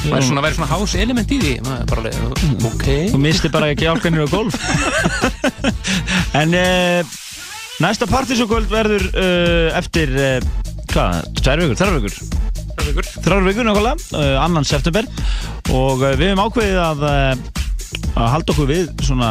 Það 0.00 0.16
er 0.16 0.24
svona 0.24 0.40
að 0.40 0.46
vera 0.46 0.56
svona 0.56 0.70
hás 0.70 0.94
element 0.96 1.32
í 1.34 1.38
því. 1.42 1.54
Bara 1.90 2.02
alveg, 2.02 2.44
ok. 2.70 2.86
Þú 3.12 3.20
misti 3.20 3.50
bara 3.52 3.70
ekki 3.74 3.88
álkennir 3.90 4.24
og 4.24 4.32
golf. 4.32 4.56
en 6.40 6.56
uh, 6.56 7.16
næsta 7.84 8.08
partysokvöld 8.10 8.70
verður 8.72 9.06
uh, 9.12 9.78
eftir, 9.78 10.14
uh, 10.16 10.69
hvað, 10.90 11.20
tvær 11.40 11.62
vikur, 11.62 11.78
þrjár 11.78 11.96
vikur? 11.98 12.16
Þrjár 12.70 12.88
vikur. 12.90 13.08
Þrjár 13.24 13.46
vikur 13.46 13.68
nákvæmlega, 13.68 14.08
uh, 14.18 14.36
annan 14.44 14.66
september 14.68 15.08
og 15.70 16.02
uh, 16.02 16.12
við 16.18 16.30
hefum 16.30 16.44
ákveðið 16.46 16.80
að, 16.84 17.04
uh, 17.06 17.60
að 18.14 18.32
halda 18.34 18.54
okkur 18.54 18.70
við 18.70 18.90
svona, 19.06 19.30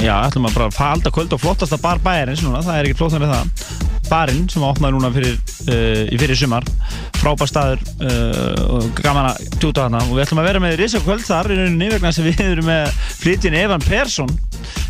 já, 0.00 0.14
ætlum 0.18 0.48
að 0.48 0.58
bara 0.60 0.70
halda 0.78 1.12
kvöld 1.14 1.36
á 1.36 1.38
flottasta 1.42 1.80
bar 1.82 2.02
bæjarins 2.04 2.44
núna, 2.46 2.64
það 2.64 2.80
er 2.80 2.90
ekki 2.90 3.00
flottan 3.02 3.24
við 3.26 3.34
það. 3.34 3.95
Barinn 4.10 4.46
sem 4.52 4.64
opnaði 4.66 4.96
núna 4.96 5.10
fyrir, 5.14 5.36
uh, 5.66 6.02
í 6.12 6.18
fyrir 6.20 6.38
sumar, 6.38 6.66
frábær 7.18 7.50
staður 7.50 7.82
uh, 8.00 8.64
og 8.76 8.90
gaman 9.00 9.30
að 9.32 9.46
tjúta 9.58 9.86
hana 9.86 10.02
og 10.06 10.14
við 10.14 10.26
ætlum 10.26 10.42
að 10.42 10.50
vera 10.50 10.62
með 10.62 10.76
risa 10.82 11.02
kvöld 11.04 11.24
þar 11.26 11.50
í 11.52 11.58
rauninni 11.60 11.90
vegna 11.94 12.12
að 12.12 12.28
við 12.30 12.44
erum 12.46 12.70
með 12.70 13.00
flytjinn 13.22 13.58
Evan 13.58 13.86
Persson 13.86 14.32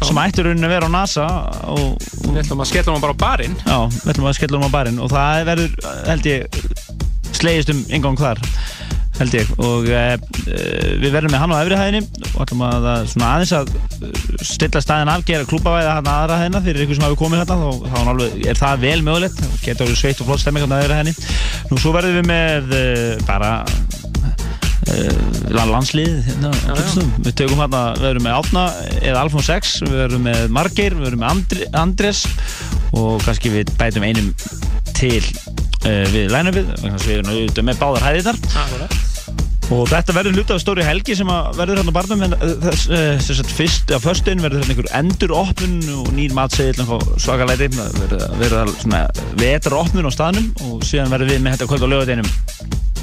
sem 0.05 0.21
ætti 0.21 0.45
rauninni 0.45 0.69
að 0.69 0.75
vera 0.77 0.91
á 0.91 0.95
NASA 0.97 1.27
og, 1.73 1.97
Við 2.27 2.43
ætlum 2.43 2.61
að 2.61 2.69
skella 2.69 2.93
hann 2.93 3.05
bara 3.05 3.17
á 3.17 3.23
barinn. 3.23 3.55
Já, 3.65 3.79
við 3.95 4.11
ætlum 4.13 4.27
að 4.29 4.35
skella 4.37 4.59
hann 4.59 4.69
á 4.69 4.77
barinn. 4.77 4.99
Og 5.01 5.13
það 5.13 5.47
verður, 5.49 5.77
held 6.05 6.27
ég, 6.29 6.59
slegist 7.37 7.73
um 7.73 7.81
ingang 7.97 8.19
þar, 8.21 8.43
held 9.21 9.37
ég. 9.37 9.51
Og 9.63 9.89
e, 9.89 10.03
við 11.01 11.15
verðum 11.15 11.35
með 11.35 11.43
hann 11.43 11.55
á 11.55 11.59
efri 11.63 11.81
hæðinni 11.81 12.03
og 12.33 12.41
ætlum 12.45 12.65
að 12.67 12.89
svona 13.13 13.31
aðeins 13.35 13.55
að 13.57 13.73
eh, 13.77 14.25
stilla 14.45 14.83
staðin 14.85 15.13
af, 15.13 15.25
gera 15.29 15.49
klúpavæða 15.49 15.97
hann 15.99 16.11
aðra 16.13 16.41
hæðina 16.43 16.63
fyrir 16.67 16.85
ykkur 16.85 16.99
sem 16.99 17.07
hafi 17.07 17.21
komið 17.21 17.43
hérna, 17.43 17.59
þá, 17.63 17.87
þá 17.93 18.11
alveg, 18.13 18.41
er 18.53 18.61
það 18.61 18.85
vel 18.87 18.99
mögulegt, 19.07 19.45
getur 19.65 19.89
orðið 19.89 20.03
sveitt 20.03 20.23
og 20.23 20.31
flott 20.31 20.45
stemming 20.45 20.69
á 20.69 20.79
efri 20.81 20.99
hæðinni. 21.01 21.31
Nú 21.71 21.81
svo 21.81 21.95
verðum 21.97 22.21
við 22.21 22.29
með 22.33 22.77
e, 22.77 22.85
bara 23.29 23.53
uh, 24.87 25.67
landslið 25.67 26.21
hérna, 26.27 26.53
á 26.53 26.73
Hlutustöðum. 26.75 27.13
við 27.25 27.37
tökum 27.41 27.63
hérna, 27.65 27.83
við 28.01 28.09
erum 28.13 28.27
með 28.27 28.39
Átna 28.41 28.65
eða 29.01 29.23
Alfons 29.25 29.51
6, 29.51 29.77
við 29.87 30.03
erum 30.07 30.27
með 30.27 30.43
Margeir 30.55 30.97
við 30.99 31.11
erum 31.11 31.25
með 31.25 31.33
Andri, 31.35 31.69
Andres 31.85 32.25
og 32.97 33.23
kannski 33.27 33.53
við 33.55 33.73
bætum 33.81 34.07
einum 34.07 34.33
til 34.97 35.23
uh, 35.23 35.66
við 36.15 36.33
line-upið 36.33 36.73
að 36.89 37.05
við 37.05 37.13
erum 37.17 37.31
auðvitað 37.33 37.69
með 37.69 37.83
báðar 37.83 38.07
hæðirnar. 38.07 38.41
Akkurat. 38.63 38.97
og 39.75 39.89
þetta 39.91 40.15
verður 40.15 40.37
hluti 40.39 40.55
af 40.55 40.61
stóri 40.63 40.85
helgi 40.87 41.17
sem 41.19 41.31
að 41.33 41.57
verður 41.59 41.81
hérna 41.81 41.95
á 41.95 41.99
barnum 41.99 42.25
en 42.27 42.37
uh, 42.37 42.53
þess, 42.63 42.85
þess 43.27 43.43
að 43.43 43.55
fyrst 43.59 43.91
á 43.91 43.99
föstun 44.03 44.45
verður 44.45 44.63
hérna 44.63 44.77
einhver 44.77 44.91
enduropnun 45.01 45.77
og 45.97 46.11
nýr 46.15 46.37
matseðil 46.39 46.87
svakalæti. 47.19 47.73
Verður, 47.75 48.27
verður 48.39 48.75
svona 48.79 49.05
vetraropnun 49.43 50.07
á 50.07 50.13
staðnum 50.15 50.53
og 50.71 50.87
síðan 50.87 51.11
verður 51.15 51.35
við 51.35 51.43
með 51.43 51.57
þetta 51.57 51.71
kvöld 51.73 51.89
á 51.91 51.93
lögadeinum 51.97 52.35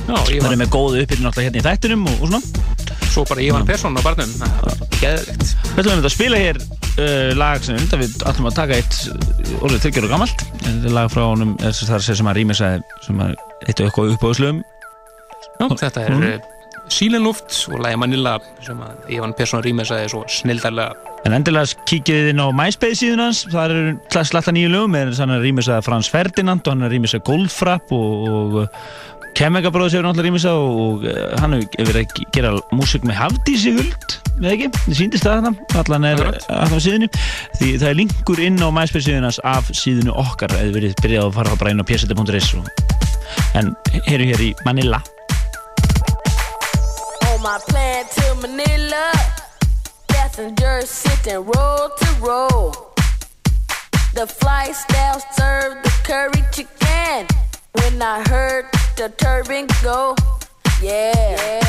Verður 0.07 0.43
var 0.43 0.56
með 0.59 0.72
góðu 0.73 1.03
uppbyrjun 1.03 1.30
alltaf 1.30 1.45
hérna 1.45 1.61
í 1.61 1.65
þættinum 1.65 2.07
og, 2.11 2.17
og 2.19 2.32
svona 2.32 2.41
svo 3.14 3.23
bara 3.30 3.43
Ívan 3.45 3.67
Persson 3.67 3.95
á 3.95 4.01
barnum. 4.03 4.32
Það 4.40 4.72
er 4.72 4.80
geðvikt. 5.03 5.51
Við 5.64 5.82
ætlum 5.83 5.99
að 6.01 6.14
spila 6.15 6.41
hér 6.41 6.59
uh, 6.64 7.30
lag 7.38 7.65
sem 7.65 7.77
við 7.77 8.17
ætlum 8.25 8.49
að 8.49 8.57
taka 8.57 8.80
eitt 8.80 8.98
uh, 9.14 9.53
orðið 9.61 9.85
þryggjar 9.85 10.07
og 10.07 10.15
gammalt 10.15 10.45
Þetta 10.64 10.90
er 10.90 10.98
lag 10.98 11.11
frá 11.14 11.23
honum 11.25 11.53
sem 11.69 11.90
það 11.90 11.99
er 11.99 12.19
sem 12.22 12.32
að 12.32 12.40
rýmis 12.40 12.64
sem 12.64 13.23
að 13.23 13.35
eitt 13.67 13.80
og 13.80 13.88
eitthvað 13.88 14.15
upp 14.15 14.27
á 14.27 14.32
Já, 15.53 15.67
þetta 15.69 16.07
er 16.07 16.11
Mm. 16.14 16.51
Sílenluft 16.91 17.56
og 17.72 17.80
lagi 17.80 17.95
Manila 17.95 18.33
sem 18.61 18.80
að 18.83 19.11
Ívan 19.15 19.32
Persson 19.38 19.64
rýmessaði 19.64 20.09
svo 20.11 20.23
snildarlega. 20.27 20.98
En 21.23 21.35
endilega 21.38 21.80
kíkið 21.88 22.33
inn 22.33 22.41
á 22.43 22.51
MySpace 22.51 22.99
síðan 22.99 23.23
hans 23.23 23.45
það 23.48 23.72
eru 23.72 24.25
sletta 24.27 24.51
nýju 24.51 24.72
lögum 24.73 24.98
er 24.99 25.14
hann 25.15 25.32
að 25.32 25.45
rýmis 25.48 25.69
að 25.72 25.85
Frans 25.88 26.11
Ferdinand 26.11 26.67
og 26.67 26.73
hann 26.73 26.83
er 26.83 26.91
rýmis 26.91 27.15
að 27.15 27.23
Goldfrapp 27.30 27.93
og, 27.95 28.27
og 28.27 29.12
Kemega 29.34 29.72
bróðis 29.74 29.95
hefur 29.95 30.06
náttúrulega 30.06 30.30
rýmis 30.30 30.44
að 30.45 30.60
og, 30.62 30.82
og 30.84 31.06
uh, 31.10 31.22
hann 31.42 31.56
hefur 31.58 31.88
verið 31.90 32.03
að 32.03 32.28
gera 32.36 32.52
músík 32.76 33.06
með 33.08 33.18
Hafdísi 33.18 33.74
Huld 33.74 34.18
við 34.38 34.50
ekki, 34.52 34.68
það 34.76 34.98
síndist 35.00 35.26
það 35.26 35.40
þarna? 35.40 35.52
Allan 35.82 36.06
er 36.10 36.22
allan 36.53 36.78
á 36.78 36.86
síðunni. 36.86 37.10
Því 37.58 37.72
það 37.82 37.90
er 37.90 37.98
linkur 37.98 38.42
inn 38.45 38.62
á 38.62 38.70
MySpace 38.74 39.08
síðan 39.08 39.28
hans 39.28 39.40
af 39.48 39.72
síðunu 39.74 40.14
okkar 40.22 40.53
eða 40.58 40.76
verið 40.78 40.95
byrjað 41.02 41.28
að 41.28 41.36
fara 41.40 41.58
bara 41.62 41.74
inn 41.74 41.82
á 41.82 41.86
psd.is 41.90 42.50
og... 42.60 42.70
en 43.58 43.74
hér 44.08 44.26
hér 44.30 44.45
í 44.45 44.52
Manila. 44.68 45.02
On 47.30 47.42
my 47.42 47.58
plan 47.70 48.06
to 48.14 48.28
Manila, 48.42 49.06
passengers 50.14 50.90
sitting 50.90 51.42
row 51.42 51.90
to 52.02 52.10
row. 52.22 52.72
The 54.14 54.28
flight 54.28 54.76
staff 54.76 55.26
served 55.34 55.82
the 55.86 55.94
curry 56.06 56.44
chicken. 56.53 57.26
When 57.84 58.02
I 58.02 58.24
heard 58.30 58.66
the 58.95 59.10
turban 59.18 59.68
go, 59.84 60.16
yeah. 60.82 61.60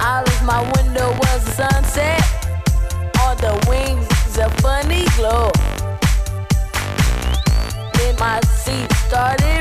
Out 0.00 0.26
of 0.26 0.42
my 0.44 0.62
window 0.76 1.10
was 1.10 1.44
the 1.44 1.52
sunset. 1.52 2.22
On 3.20 3.36
the 3.36 3.54
wings, 3.68 4.38
a 4.38 4.48
funny 4.62 5.04
glow. 5.16 5.50
Then 7.92 8.16
my 8.18 8.40
seat 8.40 8.90
started 9.06 9.55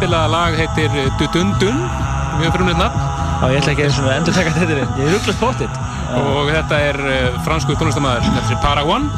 geðbilaða 0.00 0.28
lag 0.32 0.54
heitir 0.56 0.94
Dudundun, 1.20 1.80
mjög 2.40 2.54
frumnið 2.54 2.78
nafn. 2.80 3.02
Já, 3.40 3.50
ég 3.52 3.58
ætla 3.58 3.72
ekki 3.74 3.84
eins 3.84 3.98
og 4.00 4.06
endur 4.08 4.32
taka 4.32 4.52
þetta 4.54 4.76
við. 4.78 4.94
Ég 4.96 5.02
er 5.10 5.12
rugglast 5.12 5.42
bóttið. 5.42 5.74
Og 6.20 6.48
þetta 6.48 6.78
er 6.86 6.98
uh, 7.04 7.36
fransku 7.44 7.76
tónlistamæður, 7.76 8.30
þetta 8.38 8.54
er 8.56 8.62
Paragon. 8.64 9.10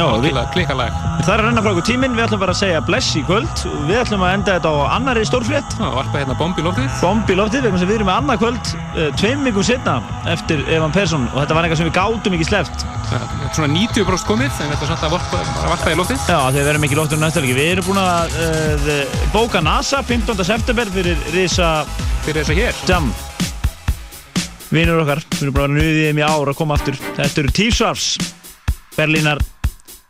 Við, 0.00 0.38
klikkalag. 0.54 0.94
það 1.26 1.32
er 1.34 1.42
að 1.42 1.44
renna 1.44 1.60
frá 1.60 1.70
okkur 1.74 1.84
tíminn, 1.84 2.14
við 2.16 2.24
ætlum 2.24 2.40
bara 2.40 2.54
að 2.54 2.60
segja 2.62 2.80
bless 2.86 3.12
í 3.20 3.24
kvöld. 3.28 3.64
Við 3.90 3.98
ætlum 4.00 4.24
að 4.24 4.32
enda 4.38 4.54
þetta 4.56 4.72
á 4.72 4.76
annari 4.96 5.26
stórfrétt. 5.28 5.76
Já, 5.76 5.88
varpa 5.92 6.22
hérna 6.22 6.38
bomb 6.40 6.56
í 6.56 6.64
loftið. 6.64 6.88
Bomb 7.02 7.28
í 7.28 7.36
loftið, 7.36 7.66
vegna 7.66 7.82
sem 7.82 7.90
við 7.90 7.98
erum 7.98 8.08
með 8.08 8.22
annað 8.22 8.40
kvöld, 8.46 8.72
uh, 8.94 9.10
tveim 9.20 9.44
vikum 9.44 9.68
setna 9.68 9.98
eftir 10.32 10.64
Evan 10.72 10.96
Persson 10.96 11.28
og 11.34 11.42
þetta 11.42 11.58
var 11.58 11.68
eitthvað 11.68 11.82
sem 11.82 11.90
við 11.90 11.98
gátum 12.00 12.38
ekki 12.38 12.48
sleppt. 12.48 12.88
Svona 13.50 13.74
90% 13.74 14.28
komið, 14.28 14.50
en 14.62 14.68
þetta 14.70 14.84
er 14.86 14.90
samt 14.92 15.04
að 15.08 15.14
varpa, 15.16 15.40
varpa 15.66 15.90
í 15.90 15.96
loftið. 15.98 16.20
Já, 16.22 16.36
þegar 16.38 16.60
við 16.60 16.68
erum 16.70 16.84
ekki 16.86 16.94
í 16.94 16.98
loftinu 17.00 17.24
næsta 17.24 17.42
leiki. 17.42 17.56
Við 17.56 17.70
erum 17.72 17.88
búin 17.88 17.98
að 17.98 18.36
uh, 18.44 19.16
bóka 19.34 19.62
NASA 19.64 20.04
15. 20.06 20.44
september 20.46 20.92
fyrir 20.94 21.24
Risa... 21.34 21.70
Fyrir 22.22 22.46
að 22.46 22.60
hér? 22.60 22.78
Jam. 22.86 23.08
Vinur 24.70 25.02
okkar, 25.02 25.24
við 25.32 25.42
erum 25.48 25.56
bara 25.56 25.66
að 25.66 25.74
nuðið 25.80 25.98
þeim 26.06 26.22
í 26.22 26.26
ár 26.28 26.52
að 26.52 26.58
koma 26.60 26.78
aftur. 26.78 27.00
Þetta 27.18 27.42
eru 27.42 27.52
T-Swars, 27.58 28.06
Berlínar, 28.94 29.42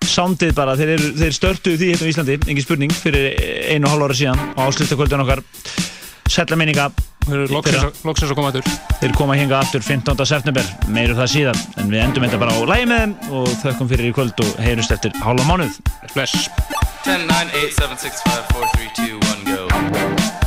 soundið 0.05 0.55
bara, 0.61 0.77
þeir, 0.77 0.95
eru, 0.99 1.11
þeir 1.23 1.37
störtuðu 1.39 1.81
því 1.81 1.91
hérna 1.95 2.11
í 2.11 2.13
Íslandi, 2.13 2.39
engin 2.45 2.67
spurning, 2.67 2.97
fyrir 3.07 3.31
einu 3.73 3.89
og 3.89 3.95
hálf 3.95 4.11
ára 4.11 4.21
síðan 4.21 4.47
á 4.53 4.61
ásluttakvöldun 4.69 5.25
okkar. 5.25 5.45
Sætla 6.29 6.61
minninga. 6.61 6.91
Loksins 7.31 8.29
að 8.29 8.37
koma 8.37 8.53
aftur. 8.53 8.90
Þeir 9.01 9.15
koma 9.17 9.33
hinga 9.33 9.57
aftur 9.57 9.81
15. 9.81 10.27
september, 10.29 10.67
meiru 10.93 11.15
það 11.17 11.31
síðan, 11.33 11.61
en 11.81 11.89
við 11.89 12.03
endum 12.05 12.27
þetta 12.27 12.41
bara 12.43 12.53
á 12.53 12.61
lægi 12.69 12.89
með 12.91 13.01
þeim 13.01 13.15
og 13.39 13.47
þökkum 13.63 13.89
fyrir 13.95 14.11
í 14.11 14.13
kvöld 14.19 14.43
og 14.45 14.61
heyrust 14.61 14.93
eftir 14.93 15.17
hálfa 15.25 15.47
mánuð. 15.49 15.81
Bless. 16.13 16.51
10, 17.09 17.25
9, 17.33 17.57
8, 17.65 17.73
7, 17.81 17.97
6, 18.05 18.23
5, 18.29 18.45
4, 18.53 18.69
3, 18.77 18.93
2, 19.01 19.17
1, 19.33 19.49
go. 19.49 20.40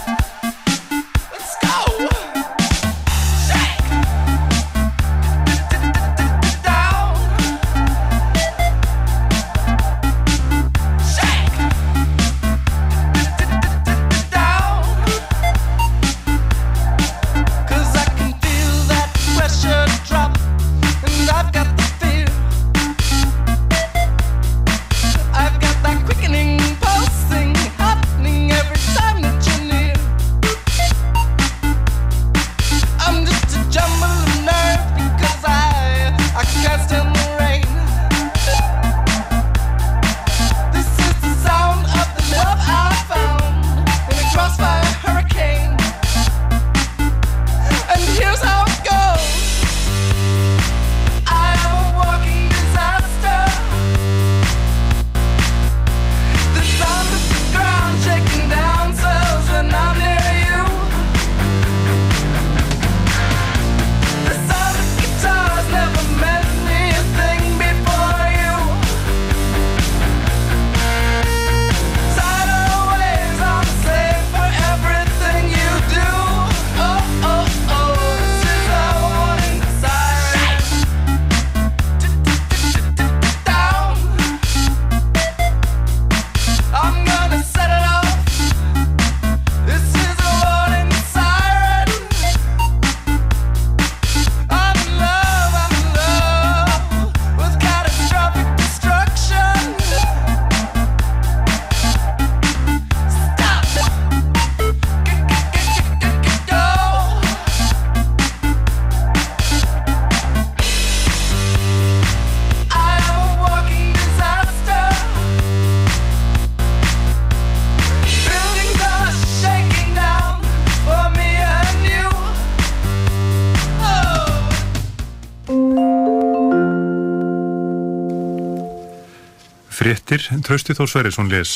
Fréttir, 130.14 130.43
Trausti 130.45 130.74
Þór 130.77 130.90
Sverrisson 130.92 131.30
les. 131.32 131.51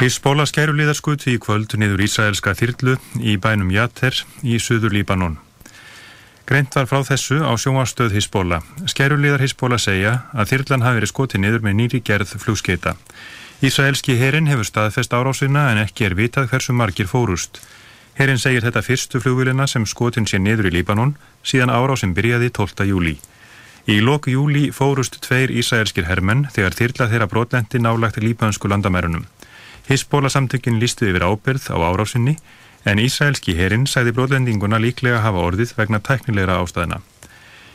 Hisbóla 0.00 0.46
skæruliðarskuti 0.48 1.34
í 1.34 1.40
kvöld 1.42 1.74
niður 1.76 2.00
Ísraelska 2.06 2.54
þyrlu 2.56 2.94
í 3.20 3.34
bænum 3.36 3.68
Jater 3.74 4.16
í 4.40 4.56
söður 4.56 4.94
Líbanon. 4.96 5.34
Greint 6.48 6.72
var 6.72 6.88
frá 6.88 7.02
þessu 7.04 7.42
á 7.44 7.52
sjónvarstöð 7.60 8.16
Hisbóla. 8.16 8.62
Skæruliðar 8.88 9.44
Hisbóla 9.44 9.76
segja 9.76 10.22
að 10.32 10.54
þyrlan 10.54 10.86
hafi 10.86 11.00
verið 11.02 11.12
skotið 11.12 11.44
niður 11.44 11.66
með 11.66 11.76
nýri 11.82 12.00
gerð 12.00 12.32
flugskeita. 12.32 12.96
Ísraelski 13.60 14.16
herin 14.16 14.48
hefur 14.48 14.64
staðfest 14.64 15.12
árásina 15.12 15.66
en 15.74 15.82
ekki 15.84 16.08
er 16.08 16.16
vitað 16.16 16.48
hversu 16.48 16.72
margir 16.72 17.12
fórust. 17.12 17.60
Herin 18.16 18.40
segir 18.40 18.64
þetta 18.64 18.86
fyrstu 18.88 19.20
flugvilina 19.20 19.68
sem 19.68 19.84
skotin 19.84 20.24
sé 20.24 20.40
niður 20.40 20.72
í 20.72 20.78
Líbanon 20.78 21.18
síðan 21.44 21.76
árásin 21.76 22.16
byrjaði 22.16 22.54
12. 22.56 22.88
júli. 22.88 23.18
Í 23.84 23.98
lok 24.00 24.30
júli 24.32 24.70
fórust 24.72 25.18
tveir 25.20 25.50
ísraelskir 25.52 26.06
hermenn 26.08 26.46
þegar 26.54 26.76
þyrla 26.78 27.08
þeirra 27.10 27.26
brotlendi 27.28 27.80
nálagt 27.84 28.16
líbansku 28.22 28.70
landamærunum. 28.72 29.26
Hisbóla 29.88 30.30
samtökin 30.32 30.78
lístu 30.80 31.10
yfir 31.10 31.26
ábyrð 31.28 31.68
á 31.68 31.76
árásinni 31.84 32.38
en 32.88 33.02
ísraelski 33.02 33.52
herin 33.58 33.84
sæði 33.84 34.14
brotlendinguna 34.16 34.80
líklega 34.80 35.20
hafa 35.20 35.44
orðið 35.50 35.74
vegna 35.76 36.00
tæknilegra 36.00 36.56
ástæðina. 36.62 37.02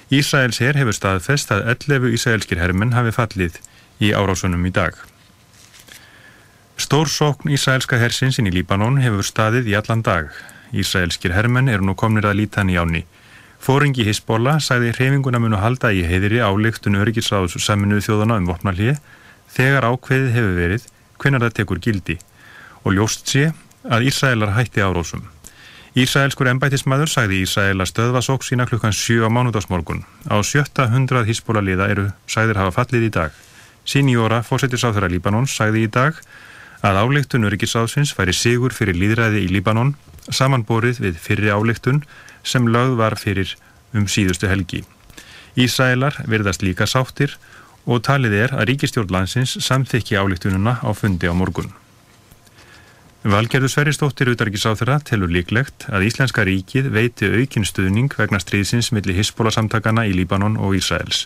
Ísraels 0.10 0.58
her 0.66 0.78
hefur 0.82 0.98
staðfest 0.98 1.54
að 1.54 1.68
11 1.76 2.10
ísraelskir 2.18 2.58
hermenn 2.58 2.96
hafi 2.98 3.14
fallið 3.14 3.62
í 4.02 4.10
árásunum 4.10 4.66
í 4.66 4.74
dag. 4.74 4.98
Stórsókn 6.80 7.54
ísraelska 7.54 8.00
hersins 8.02 8.42
inn 8.42 8.50
í 8.50 8.56
Líbanon 8.56 8.98
hefur 9.04 9.22
staðið 9.28 9.70
í 9.70 9.78
allan 9.78 10.02
dag. 10.02 10.34
Ísraelskir 10.74 11.38
hermenn 11.38 11.70
eru 11.70 11.86
nú 11.86 11.94
komnir 11.94 12.26
að 12.26 12.42
líta 12.42 12.64
hann 12.64 12.74
í 12.74 12.82
áni. 12.82 13.06
Fóringi 13.60 14.06
Hisbóla 14.08 14.56
sagði 14.64 14.94
hreyfinguna 14.96 15.40
munu 15.44 15.58
halda 15.60 15.92
í 15.92 16.06
heiðri 16.08 16.40
áleiktun 16.40 16.96
öryggisráðs 17.02 17.58
saminuð 17.60 18.06
þjóðana 18.06 18.38
um 18.40 18.48
vopnarlíi 18.48 18.94
þegar 19.52 19.88
ákveðið 19.90 20.30
hefur 20.38 20.56
verið 20.56 20.86
hvenar 21.20 21.44
það 21.44 21.58
tekur 21.58 21.82
gildi 21.84 22.16
og 22.86 22.96
ljóst 22.96 23.28
sé 23.28 23.50
að 23.84 24.08
Ísraelar 24.08 24.56
hætti 24.56 24.84
árósum. 24.84 25.26
Ísraelskur 26.00 26.48
embætismæður 26.54 27.12
sagði 27.12 27.42
Ísraela 27.44 27.88
stöðvasók 27.90 28.46
sína 28.48 28.68
klukkan 28.70 28.96
7 28.96 29.28
á 29.28 29.30
mánudagsmorgun. 29.34 30.06
Á 30.32 30.40
sjötta 30.40 30.88
hundrað 30.94 31.28
Hisbóla 31.28 31.64
liða 31.66 31.90
eru 31.92 32.08
sagðir 32.32 32.62
hafa 32.62 32.78
fallið 32.80 33.10
í 33.10 33.12
dag. 33.18 33.36
Sínjóra, 33.84 34.40
fórsetisráþurra 34.46 35.10
Líbanons, 35.12 35.52
sagði 35.52 35.84
í 35.84 35.92
dag 35.92 36.16
að 36.86 37.02
áleiktun 37.04 37.48
öryggisráðsins 37.50 38.14
færi 38.16 38.36
sigur 38.38 38.72
fyrir 38.72 38.96
líðræði 38.96 39.44
í 39.44 39.52
Líbanon 39.52 39.96
samanborið 40.32 41.02
við 41.04 41.20
fyrri 41.20 41.52
áleiktun 41.52 42.04
sem 42.50 42.68
lögð 42.68 42.98
var 43.00 43.18
fyrir 43.20 43.56
um 43.94 44.08
síðustu 44.10 44.50
helgi. 44.50 44.84
Ísraelar 45.60 46.22
virðast 46.30 46.64
líka 46.66 46.88
sáttir 46.88 47.36
og 47.90 48.04
talið 48.06 48.36
er 48.44 48.56
að 48.56 48.72
ríkistjórn 48.72 49.14
landsins 49.14 49.56
samþykki 49.66 50.18
álíktununa 50.20 50.80
á 50.86 50.90
fundi 50.94 51.30
á 51.30 51.34
morgun. 51.34 51.72
Valgerður 53.20 53.72
Sverrisdóttir 53.74 54.30
utarkisáþurra 54.32 55.02
telur 55.04 55.32
líklegt 55.34 55.90
að 55.92 56.06
Íslenska 56.08 56.46
ríkið 56.48 56.86
veiti 56.94 57.28
aukin 57.28 57.66
stuðning 57.68 58.14
vegna 58.16 58.40
stríðsins 58.40 58.94
millir 58.96 59.18
Hisbóla 59.18 59.52
samtakana 59.52 60.06
í 60.08 60.14
Líbanon 60.16 60.56
og 60.56 60.78
Ísraels. 60.78 61.26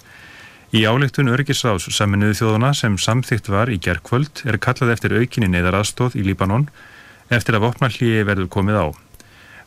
Í 0.73 0.87
áleiktun 0.89 1.29
örgisráðs 1.29 1.85
saminuðu 1.93 2.39
þjóðuna 2.39 2.71
sem 2.73 2.95
samþygt 2.97 3.51
var 3.53 3.69
í 3.69 3.77
gerkvöld 3.77 4.41
er 4.49 4.57
kallað 4.57 4.95
eftir 4.95 5.13
aukinni 5.19 5.51
neyðaraðstóð 5.53 6.17
í 6.17 6.25
Líbanon 6.25 6.65
eftir 7.29 7.59
að 7.59 7.67
vopnallíi 7.67 8.25
verður 8.25 8.49
komið 8.55 8.79
á. 8.81 8.85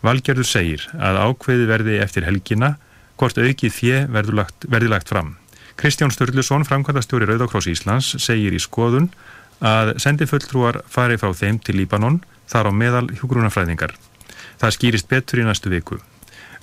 Valgerður 0.06 0.46
segir 0.46 0.84
að 0.94 1.18
ákveði 1.24 1.66
verði 1.66 1.96
eftir 2.04 2.26
helgina 2.28 2.76
hvort 3.18 3.38
aukið 3.40 3.72
fjö 3.72 4.02
verður 4.12 4.42
lagt, 4.42 4.66
verði 4.70 4.92
lagt 4.92 5.10
fram. 5.10 5.34
Kristján 5.76 6.12
Sturluson, 6.14 6.64
framkvæmdastjóri 6.64 7.26
Rauðakross 7.28 7.68
Íslands, 7.68 8.14
segir 8.22 8.54
í 8.54 8.60
skoðun 8.62 9.10
að 9.64 9.96
sendifulltrúar 10.00 10.82
fari 10.88 11.18
frá 11.20 11.32
þeim 11.36 11.58
til 11.64 11.76
Líbanon 11.80 12.20
þar 12.48 12.70
á 12.70 12.72
meðal 12.72 13.06
hjúgrunafræðingar. 13.18 13.96
Það 14.60 14.76
skýrist 14.76 15.08
betur 15.10 15.42
í 15.42 15.46
næstu 15.48 15.72
viku. 15.72 15.98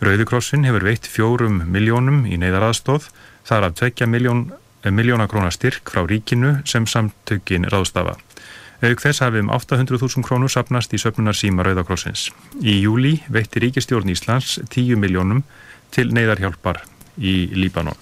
Rauðikrossin 0.04 0.66
hefur 0.68 0.86
veitt 0.88 1.08
fjórum 1.10 1.62
miljónum 1.70 2.24
í 2.26 2.40
neyðaraðstóð, 2.42 3.10
þar 3.46 3.70
af 3.70 3.80
tvekja 3.80 4.08
miljón, 4.10 4.48
miljóna 4.88 5.28
krónar 5.30 5.54
styrk 5.54 5.94
frá 5.94 6.06
ríkinu 6.08 6.62
sem 6.70 6.88
samtökin 6.90 7.70
ráðstafa. 7.70 8.18
Auk 8.84 9.00
þess 9.00 9.24
hafi 9.24 9.40
um 9.40 9.52
800.000 9.54 10.26
krónur 10.28 10.52
sapnast 10.52 10.92
í 10.92 11.00
söfnunar 11.00 11.38
síma 11.40 11.64
Rauðakrossins. 11.64 12.28
Í 12.60 12.82
júli 12.84 13.14
veitti 13.32 13.62
ríkistjórn 13.64 14.12
Íslands 14.12 14.58
10 14.74 15.00
miljónum 15.00 15.46
til 15.96 16.10
neyðarhjálpar 16.12 16.82
í 17.16 17.54
Líbanon. 17.56 17.96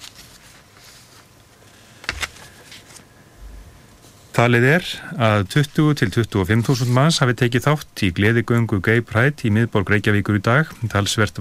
Talið 4.32 4.64
er 4.64 4.86
að 5.20 5.42
20 5.52 5.94
til 6.00 6.08
25.000 6.10 6.88
manns 6.96 7.18
hafi 7.20 7.34
tekið 7.36 7.66
þátt 7.66 8.02
í 8.06 8.08
gleðigöngu 8.16 8.78
Gay 8.82 9.04
Pride 9.04 9.44
í 9.44 9.52
miðborg 9.52 9.92
Reykjavíkur 9.92 10.38
í 10.38 10.42
dag. 10.42 10.70
Talsvert 10.88 11.36